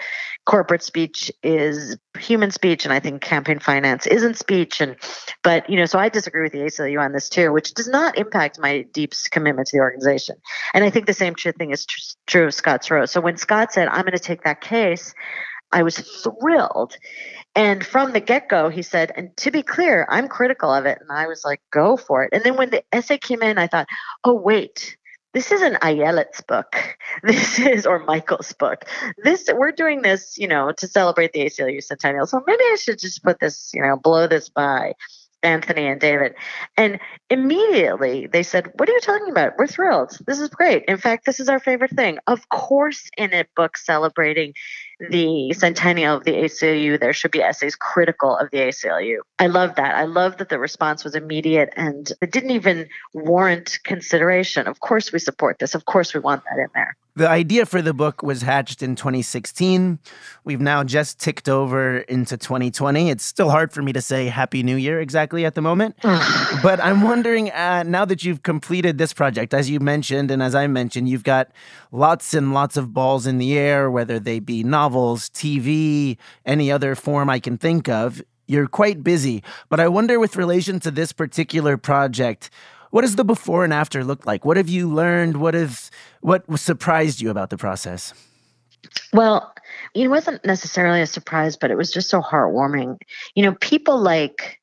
corporate 0.48 0.82
speech 0.82 1.30
is 1.42 1.98
human 2.18 2.50
speech 2.50 2.86
and 2.86 2.92
i 2.92 2.98
think 2.98 3.20
campaign 3.20 3.58
finance 3.58 4.06
isn't 4.06 4.38
speech. 4.38 4.80
And 4.80 4.96
but 5.42 5.68
you 5.68 5.76
know 5.76 5.84
so 5.84 5.98
i 5.98 6.08
disagree 6.08 6.42
with 6.42 6.52
the 6.52 6.60
aclu 6.60 6.98
on 6.98 7.12
this 7.12 7.28
too 7.28 7.52
which 7.52 7.74
does 7.74 7.86
not 7.86 8.16
impact 8.16 8.58
my 8.58 8.86
deep 8.92 9.12
commitment 9.30 9.68
to 9.68 9.76
the 9.76 9.82
organization. 9.82 10.36
And 10.72 10.84
i 10.84 10.90
think 10.90 11.06
the 11.06 11.12
same 11.12 11.34
thing 11.34 11.70
is 11.70 11.84
tr- 11.84 12.00
true 12.26 12.46
of 12.46 12.54
Scott's 12.54 12.88
Turow. 12.88 13.08
so 13.08 13.20
when 13.20 13.36
scott 13.36 13.72
said 13.72 13.88
i'm 13.88 14.02
going 14.02 14.12
to 14.12 14.18
take 14.18 14.44
that 14.44 14.60
case 14.60 15.14
i 15.70 15.82
was 15.82 15.98
thrilled. 15.98 16.96
And 17.54 17.84
from 17.84 18.12
the 18.12 18.20
get-go 18.20 18.68
he 18.70 18.82
said 18.82 19.12
and 19.16 19.36
to 19.38 19.50
be 19.50 19.62
clear 19.62 20.06
i'm 20.08 20.28
critical 20.28 20.72
of 20.72 20.86
it. 20.86 20.98
And 21.00 21.10
i 21.12 21.26
was 21.26 21.42
like 21.44 21.60
go 21.70 21.96
for 21.98 22.24
it. 22.24 22.30
And 22.32 22.42
then 22.42 22.56
when 22.56 22.70
the 22.70 22.82
essay 22.90 23.18
came 23.18 23.42
in 23.42 23.58
i 23.58 23.66
thought 23.66 23.88
oh 24.24 24.34
wait 24.34 24.96
this 25.38 25.52
isn't 25.52 25.74
Ayelet's 25.74 26.40
book. 26.40 26.74
This 27.22 27.60
is 27.60 27.86
or 27.86 28.00
Michael's 28.00 28.52
book. 28.52 28.84
This 29.22 29.48
we're 29.52 29.70
doing 29.70 30.02
this, 30.02 30.36
you 30.36 30.48
know, 30.48 30.72
to 30.72 30.88
celebrate 30.88 31.32
the 31.32 31.40
ACLU 31.46 31.82
centennial. 31.82 32.26
So 32.26 32.42
maybe 32.44 32.62
I 32.62 32.76
should 32.80 32.98
just 32.98 33.22
put 33.22 33.38
this, 33.38 33.70
you 33.72 33.82
know, 33.82 33.96
blow 33.96 34.26
this 34.26 34.48
by. 34.48 34.94
Anthony 35.44 35.86
and 35.86 36.00
David. 36.00 36.34
And 36.76 36.98
immediately 37.30 38.26
they 38.26 38.42
said, 38.42 38.72
What 38.74 38.88
are 38.88 38.92
you 38.92 39.00
talking 39.00 39.30
about? 39.30 39.52
We're 39.56 39.68
thrilled. 39.68 40.18
This 40.26 40.40
is 40.40 40.48
great. 40.48 40.84
In 40.88 40.96
fact, 40.96 41.26
this 41.26 41.38
is 41.38 41.48
our 41.48 41.60
favorite 41.60 41.92
thing. 41.92 42.18
Of 42.26 42.48
course, 42.48 43.08
in 43.16 43.32
a 43.32 43.44
book 43.54 43.76
celebrating 43.76 44.54
the 45.00 45.52
centennial 45.52 46.16
of 46.16 46.24
the 46.24 46.32
ACLU, 46.32 46.98
there 46.98 47.12
should 47.12 47.30
be 47.30 47.42
essays 47.42 47.76
critical 47.76 48.36
of 48.36 48.50
the 48.50 48.58
ACLU. 48.58 49.18
I 49.38 49.46
love 49.46 49.76
that. 49.76 49.94
I 49.94 50.04
love 50.04 50.38
that 50.38 50.48
the 50.48 50.58
response 50.58 51.04
was 51.04 51.14
immediate 51.14 51.72
and 51.76 52.10
it 52.20 52.32
didn't 52.32 52.50
even 52.50 52.88
warrant 53.14 53.78
consideration. 53.84 54.66
Of 54.66 54.80
course, 54.80 55.12
we 55.12 55.18
support 55.18 55.58
this. 55.58 55.74
Of 55.74 55.84
course, 55.84 56.14
we 56.14 56.20
want 56.20 56.42
that 56.44 56.58
in 56.58 56.68
there. 56.74 56.96
The 57.18 57.28
idea 57.28 57.66
for 57.66 57.82
the 57.82 57.92
book 57.92 58.22
was 58.22 58.42
hatched 58.42 58.80
in 58.80 58.94
2016. 58.94 59.98
We've 60.44 60.60
now 60.60 60.84
just 60.84 61.18
ticked 61.18 61.48
over 61.48 61.98
into 61.98 62.36
2020. 62.36 63.10
It's 63.10 63.24
still 63.24 63.50
hard 63.50 63.72
for 63.72 63.82
me 63.82 63.92
to 63.92 64.00
say 64.00 64.28
Happy 64.28 64.62
New 64.62 64.76
Year 64.76 65.00
exactly 65.00 65.44
at 65.44 65.56
the 65.56 65.60
moment. 65.60 65.96
but 66.62 66.78
I'm 66.80 67.02
wondering 67.02 67.50
uh, 67.50 67.82
now 67.82 68.04
that 68.04 68.22
you've 68.22 68.44
completed 68.44 68.98
this 68.98 69.12
project, 69.12 69.52
as 69.52 69.68
you 69.68 69.80
mentioned, 69.80 70.30
and 70.30 70.40
as 70.40 70.54
I 70.54 70.68
mentioned, 70.68 71.08
you've 71.08 71.24
got 71.24 71.50
lots 71.90 72.34
and 72.34 72.54
lots 72.54 72.76
of 72.76 72.94
balls 72.94 73.26
in 73.26 73.38
the 73.38 73.58
air, 73.58 73.90
whether 73.90 74.20
they 74.20 74.38
be 74.38 74.62
novels, 74.62 75.28
TV, 75.30 76.18
any 76.46 76.70
other 76.70 76.94
form 76.94 77.28
I 77.28 77.40
can 77.40 77.58
think 77.58 77.88
of. 77.88 78.22
You're 78.46 78.68
quite 78.68 79.02
busy. 79.02 79.42
But 79.68 79.80
I 79.80 79.88
wonder, 79.88 80.20
with 80.20 80.36
relation 80.36 80.78
to 80.80 80.92
this 80.92 81.12
particular 81.12 81.76
project, 81.76 82.48
what 82.90 83.02
does 83.02 83.16
the 83.16 83.24
before 83.24 83.64
and 83.64 83.72
after 83.72 84.04
look 84.04 84.26
like? 84.26 84.44
What 84.44 84.56
have 84.56 84.68
you 84.68 84.88
learned? 84.88 85.36
What 85.36 85.54
have 85.54 85.90
what 86.20 86.44
surprised 86.58 87.20
you 87.20 87.30
about 87.30 87.50
the 87.50 87.58
process? 87.58 88.14
Well, 89.12 89.52
it 89.94 90.08
wasn't 90.08 90.44
necessarily 90.44 91.00
a 91.00 91.06
surprise, 91.06 91.56
but 91.56 91.70
it 91.70 91.76
was 91.76 91.90
just 91.90 92.08
so 92.08 92.20
heartwarming. 92.20 92.98
You 93.34 93.44
know, 93.44 93.54
people 93.60 93.98
like 93.98 94.60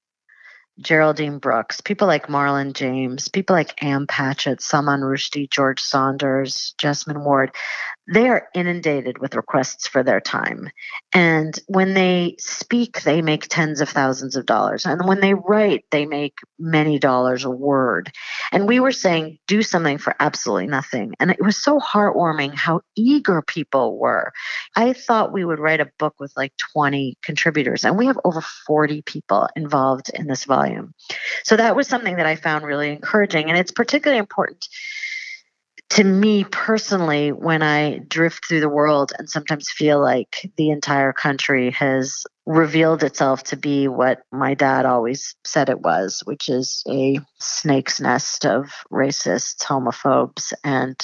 Geraldine 0.79 1.37
Brooks, 1.37 1.81
people 1.81 2.07
like 2.07 2.27
Marlon 2.27 2.73
James, 2.73 3.29
people 3.29 3.55
like 3.55 3.81
Ann 3.83 4.07
Patchett, 4.07 4.61
Salman 4.61 5.01
Rushdie, 5.01 5.49
George 5.49 5.81
Saunders, 5.81 6.75
Jesmyn 6.77 7.23
Ward, 7.23 7.51
they 8.07 8.29
are 8.29 8.47
inundated 8.53 9.17
with 9.17 9.35
requests 9.35 9.87
for 9.87 10.03
their 10.03 10.21
time. 10.21 10.69
And 11.13 11.57
when 11.67 11.93
they 11.93 12.35
speak, 12.37 13.01
they 13.01 13.21
make 13.21 13.47
tens 13.47 13.81
of 13.81 13.89
thousands 13.89 14.35
of 14.35 14.45
dollars. 14.45 14.85
And 14.85 15.07
when 15.07 15.21
they 15.21 15.33
write, 15.33 15.85
they 15.89 16.05
make 16.05 16.37
many 16.59 16.99
dollars 16.99 17.45
a 17.45 17.49
word. 17.49 18.11
And 18.51 18.67
we 18.67 18.79
were 18.79 18.91
saying, 18.91 19.39
do 19.47 19.63
something 19.63 19.97
for 19.97 20.15
absolutely 20.19 20.67
nothing. 20.67 21.13
And 21.19 21.31
it 21.31 21.41
was 21.41 21.57
so 21.57 21.79
heartwarming 21.79 22.53
how 22.53 22.81
eager 22.95 23.41
people 23.41 23.97
were. 23.97 24.31
I 24.75 24.93
thought 24.93 25.33
we 25.33 25.45
would 25.45 25.59
write 25.59 25.81
a 25.81 25.91
book 25.97 26.15
with 26.19 26.31
like 26.37 26.53
20 26.73 27.17
contributors, 27.23 27.85
and 27.85 27.97
we 27.97 28.05
have 28.05 28.19
over 28.23 28.41
40 28.67 29.01
people 29.03 29.47
involved 29.55 30.11
in 30.13 30.27
this 30.27 30.45
volume. 30.45 30.93
So 31.43 31.57
that 31.57 31.75
was 31.75 31.87
something 31.87 32.17
that 32.17 32.25
I 32.25 32.35
found 32.35 32.65
really 32.65 32.91
encouraging. 32.91 33.49
And 33.49 33.57
it's 33.57 33.71
particularly 33.71 34.19
important 34.19 34.67
to 35.89 36.03
me 36.03 36.43
personally, 36.43 37.31
when 37.31 37.61
I 37.61 37.99
drift 37.99 38.45
through 38.47 38.61
the 38.61 38.69
world 38.69 39.13
and 39.17 39.29
sometimes 39.29 39.69
feel 39.69 40.01
like 40.01 40.51
the 40.57 40.69
entire 40.71 41.13
country 41.13 41.71
has 41.71 42.25
revealed 42.45 43.03
itself 43.03 43.43
to 43.43 43.57
be 43.57 43.87
what 43.87 44.19
my 44.31 44.53
dad 44.53 44.85
always 44.85 45.35
said 45.45 45.69
it 45.69 45.81
was, 45.81 46.21
which 46.25 46.49
is 46.49 46.83
a 46.87 47.19
snake's 47.39 47.99
nest 47.99 48.45
of 48.45 48.71
racists, 48.91 49.63
homophobes, 49.63 50.53
and 50.63 50.99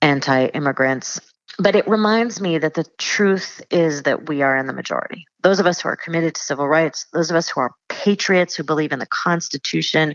anti 0.00 0.46
immigrants, 0.46 1.20
but 1.58 1.74
it 1.74 1.88
reminds 1.88 2.40
me 2.40 2.58
that 2.58 2.74
the 2.74 2.84
truth 2.98 3.60
is 3.70 4.02
that 4.02 4.28
we 4.28 4.42
are 4.42 4.56
in 4.56 4.66
the 4.66 4.72
majority. 4.72 5.26
Those 5.42 5.60
of 5.60 5.66
us 5.66 5.80
who 5.80 5.88
are 5.88 5.96
committed 5.96 6.34
to 6.34 6.42
civil 6.42 6.68
rights, 6.68 7.06
those 7.12 7.30
of 7.30 7.36
us 7.36 7.48
who 7.48 7.60
are 7.60 7.72
patriots, 7.88 8.54
who 8.54 8.64
believe 8.64 8.92
in 8.92 8.98
the 8.98 9.06
Constitution, 9.06 10.14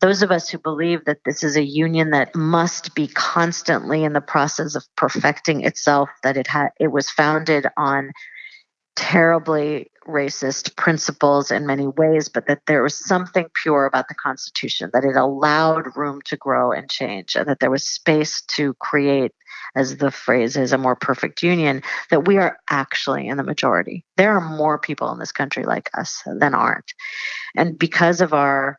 those 0.00 0.22
of 0.22 0.30
us 0.30 0.48
who 0.48 0.58
believe 0.58 1.04
that 1.04 1.18
this 1.24 1.42
is 1.42 1.56
a 1.56 1.64
union 1.64 2.10
that 2.10 2.34
must 2.34 2.94
be 2.94 3.06
constantly 3.08 4.04
in 4.04 4.12
the 4.12 4.20
process 4.20 4.74
of 4.74 4.84
perfecting 4.96 5.64
itself, 5.64 6.10
that 6.22 6.36
it 6.36 6.46
had 6.46 6.70
it 6.80 6.88
was 6.88 7.10
founded 7.10 7.66
on 7.76 8.12
terribly 8.96 9.90
racist 10.06 10.76
principles 10.76 11.50
in 11.50 11.66
many 11.66 11.86
ways, 11.86 12.28
but 12.28 12.46
that 12.46 12.62
there 12.66 12.82
was 12.82 12.94
something 12.94 13.46
pure 13.62 13.86
about 13.86 14.08
the 14.08 14.14
Constitution, 14.14 14.90
that 14.92 15.04
it 15.04 15.16
allowed 15.16 15.96
room 15.96 16.20
to 16.24 16.36
grow 16.36 16.72
and 16.72 16.90
change, 16.90 17.36
and 17.36 17.48
that 17.48 17.60
there 17.60 17.70
was 17.70 17.86
space 17.86 18.42
to 18.42 18.74
create, 18.74 19.32
as 19.76 19.96
the 19.96 20.10
phrase 20.10 20.56
is, 20.56 20.72
a 20.72 20.78
more 20.78 20.96
perfect 20.96 21.42
union, 21.42 21.82
that 22.10 22.26
we 22.26 22.36
are 22.36 22.58
actually 22.68 23.28
in 23.28 23.36
the 23.36 23.44
majority. 23.44 24.04
There 24.16 24.36
are 24.36 24.56
more 24.56 24.78
people 24.78 25.12
in 25.12 25.18
this 25.18 25.32
country 25.32 25.64
like 25.64 25.90
us 25.96 26.22
than 26.26 26.54
aren't. 26.54 26.92
And 27.56 27.78
because 27.78 28.20
of 28.20 28.34
our 28.34 28.78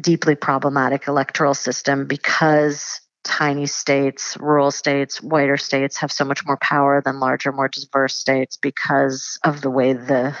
deeply 0.00 0.36
problematic 0.36 1.08
electoral 1.08 1.54
system, 1.54 2.06
because 2.06 3.00
tiny 3.28 3.66
states, 3.66 4.36
rural 4.40 4.70
states, 4.70 5.22
whiter 5.22 5.56
states 5.56 5.98
have 5.98 6.10
so 6.10 6.24
much 6.24 6.44
more 6.46 6.56
power 6.56 7.02
than 7.04 7.20
larger, 7.20 7.52
more 7.52 7.68
diverse 7.68 8.16
states 8.16 8.56
because 8.56 9.38
of 9.44 9.60
the 9.60 9.70
way 9.70 9.92
the 9.92 10.34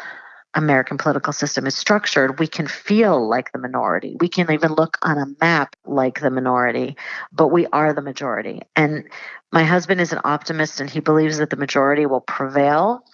American 0.54 0.96
political 0.98 1.32
system 1.32 1.66
is 1.66 1.76
structured, 1.76 2.40
we 2.40 2.46
can 2.46 2.66
feel 2.66 3.28
like 3.28 3.52
the 3.52 3.58
minority. 3.58 4.16
We 4.18 4.28
can 4.28 4.50
even 4.50 4.72
look 4.72 4.98
on 5.02 5.18
a 5.18 5.26
map 5.40 5.76
like 5.84 6.20
the 6.20 6.30
minority, 6.30 6.96
but 7.32 7.48
we 7.48 7.66
are 7.68 7.92
the 7.92 8.02
majority. 8.02 8.62
And 8.74 9.04
my 9.52 9.64
husband 9.64 10.00
is 10.00 10.12
an 10.12 10.20
optimist 10.24 10.80
and 10.80 10.88
he 10.88 11.00
believes 11.00 11.38
that 11.38 11.50
the 11.50 11.56
majority 11.56 12.06
will 12.06 12.22
prevail. 12.22 13.04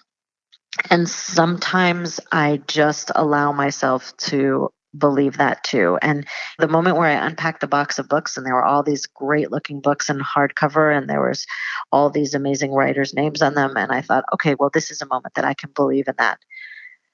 And 0.89 1.07
sometimes 1.07 2.19
I 2.31 2.61
just 2.67 3.11
allow 3.13 3.51
myself 3.51 4.15
to 4.17 4.69
believe 4.97 5.37
that 5.37 5.63
too. 5.63 5.97
And 6.01 6.25
the 6.59 6.67
moment 6.67 6.97
where 6.97 7.07
I 7.07 7.25
unpacked 7.25 7.61
the 7.61 7.67
box 7.67 7.99
of 7.99 8.09
books 8.09 8.37
and 8.37 8.45
there 8.45 8.55
were 8.55 8.65
all 8.65 8.83
these 8.83 9.05
great 9.05 9.51
looking 9.51 9.81
books 9.81 10.09
in 10.09 10.19
hardcover 10.19 10.95
and 10.95 11.09
there 11.09 11.27
was 11.27 11.45
all 11.91 12.09
these 12.09 12.33
amazing 12.33 12.71
writers' 12.71 13.13
names 13.13 13.41
on 13.41 13.53
them, 13.53 13.75
and 13.77 13.91
I 13.91 14.01
thought, 14.01 14.25
okay, 14.33 14.55
well, 14.55 14.69
this 14.73 14.91
is 14.91 15.01
a 15.01 15.07
moment 15.07 15.33
that 15.35 15.45
I 15.45 15.53
can 15.53 15.71
believe 15.71 16.07
in 16.07 16.15
that 16.17 16.39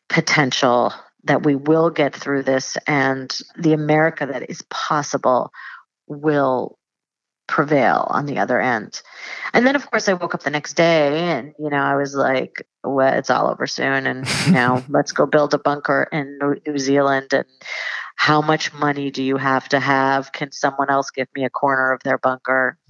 potential 0.09 0.93
that 1.23 1.43
we 1.43 1.55
will 1.55 1.89
get 1.89 2.15
through 2.15 2.43
this 2.43 2.77
and 2.87 3.37
the 3.57 3.73
America 3.73 4.25
that 4.25 4.49
is 4.49 4.63
possible 4.69 5.51
will 6.07 6.77
prevail 7.51 8.07
on 8.09 8.25
the 8.25 8.39
other 8.39 8.61
end. 8.61 9.01
And 9.53 9.67
then, 9.67 9.75
of 9.75 9.91
course, 9.91 10.07
I 10.07 10.13
woke 10.13 10.33
up 10.33 10.43
the 10.43 10.49
next 10.49 10.75
day 10.75 11.19
and, 11.19 11.53
you 11.59 11.69
know, 11.69 11.83
I 11.83 11.95
was 11.95 12.15
like, 12.15 12.65
well, 12.81 13.13
it's 13.13 13.29
all 13.29 13.49
over 13.49 13.67
soon. 13.67 14.07
And, 14.07 14.25
you 14.45 14.53
know, 14.53 14.81
let's 14.89 15.11
go 15.11 15.25
build 15.25 15.53
a 15.53 15.59
bunker 15.59 16.07
in 16.13 16.39
New 16.65 16.79
Zealand. 16.79 17.33
And 17.33 17.45
how 18.15 18.41
much 18.41 18.73
money 18.73 19.11
do 19.11 19.21
you 19.21 19.35
have 19.35 19.67
to 19.69 19.81
have? 19.81 20.31
Can 20.31 20.53
someone 20.53 20.89
else 20.89 21.11
give 21.11 21.27
me 21.35 21.43
a 21.43 21.49
corner 21.49 21.91
of 21.91 22.01
their 22.03 22.17
bunker? 22.17 22.77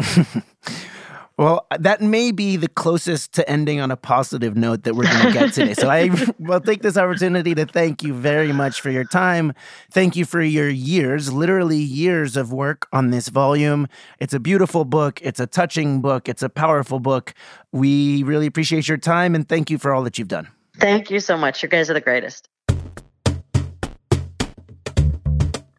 Well, 1.42 1.66
that 1.80 2.02
may 2.02 2.32
be 2.32 2.56
the 2.56 2.68
closest 2.68 3.34
to 3.34 3.50
ending 3.50 3.82
on 3.82 3.90
a 3.90 3.98
positive 3.98 4.56
note 4.56 4.84
that 4.84 4.94
we're 4.94 5.06
going 5.06 5.26
to 5.26 5.34
get 5.34 5.54
today. 5.54 5.74
so 5.74 5.90
I 5.90 6.12
will 6.38 6.62
take 6.62 6.84
this 6.84 6.98
opportunity 6.98 7.56
to 7.56 7.66
thank 7.66 8.04
you 8.04 8.14
very 8.14 8.54
much 8.54 8.80
for 8.80 8.92
your 8.92 9.06
time. 9.06 9.54
Thank 9.90 10.16
you 10.16 10.24
for 10.24 10.40
your 10.44 10.70
years, 10.70 11.34
literally 11.34 11.80
years 11.80 12.38
of 12.38 12.54
work 12.54 12.88
on 12.94 13.10
this 13.10 13.30
volume. 13.30 13.88
It's 14.20 14.36
a 14.36 14.40
beautiful 14.40 14.86
book. 14.86 15.20
It's 15.24 15.40
a 15.40 15.48
touching 15.48 16.00
book. 16.00 16.30
It's 16.30 16.44
a 16.44 16.50
powerful 16.50 17.00
book. 17.00 17.34
We 17.72 18.22
really 18.22 18.46
appreciate 18.46 18.88
your 18.88 19.00
time 19.00 19.34
and 19.34 19.50
thank 19.50 19.72
you 19.72 19.80
for 19.80 19.96
all 19.96 20.04
that 20.04 20.20
you've 20.20 20.28
done. 20.28 20.48
Thank 20.78 21.10
you 21.10 21.20
so 21.20 21.38
much. 21.38 21.64
You 21.64 21.70
guys 21.70 21.90
are 21.90 21.96
the 21.96 22.02
greatest. 22.02 22.50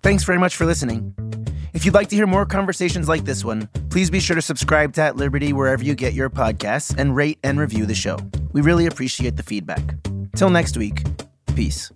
Thanks 0.02 0.24
very 0.24 0.40
much 0.40 0.56
for 0.56 0.66
listening. 0.66 1.14
If 1.82 1.86
you'd 1.86 1.94
like 1.94 2.10
to 2.10 2.14
hear 2.14 2.28
more 2.28 2.46
conversations 2.46 3.08
like 3.08 3.24
this 3.24 3.44
one, 3.44 3.66
please 3.90 4.08
be 4.08 4.20
sure 4.20 4.36
to 4.36 4.40
subscribe 4.40 4.92
to 4.92 5.02
At 5.02 5.16
Liberty 5.16 5.52
wherever 5.52 5.82
you 5.82 5.96
get 5.96 6.12
your 6.12 6.30
podcasts 6.30 6.96
and 6.96 7.16
rate 7.16 7.40
and 7.42 7.58
review 7.58 7.86
the 7.86 7.94
show. 7.96 8.18
We 8.52 8.60
really 8.60 8.86
appreciate 8.86 9.36
the 9.36 9.42
feedback. 9.42 9.96
Till 10.36 10.48
next 10.48 10.76
week, 10.76 11.04
peace. 11.56 11.90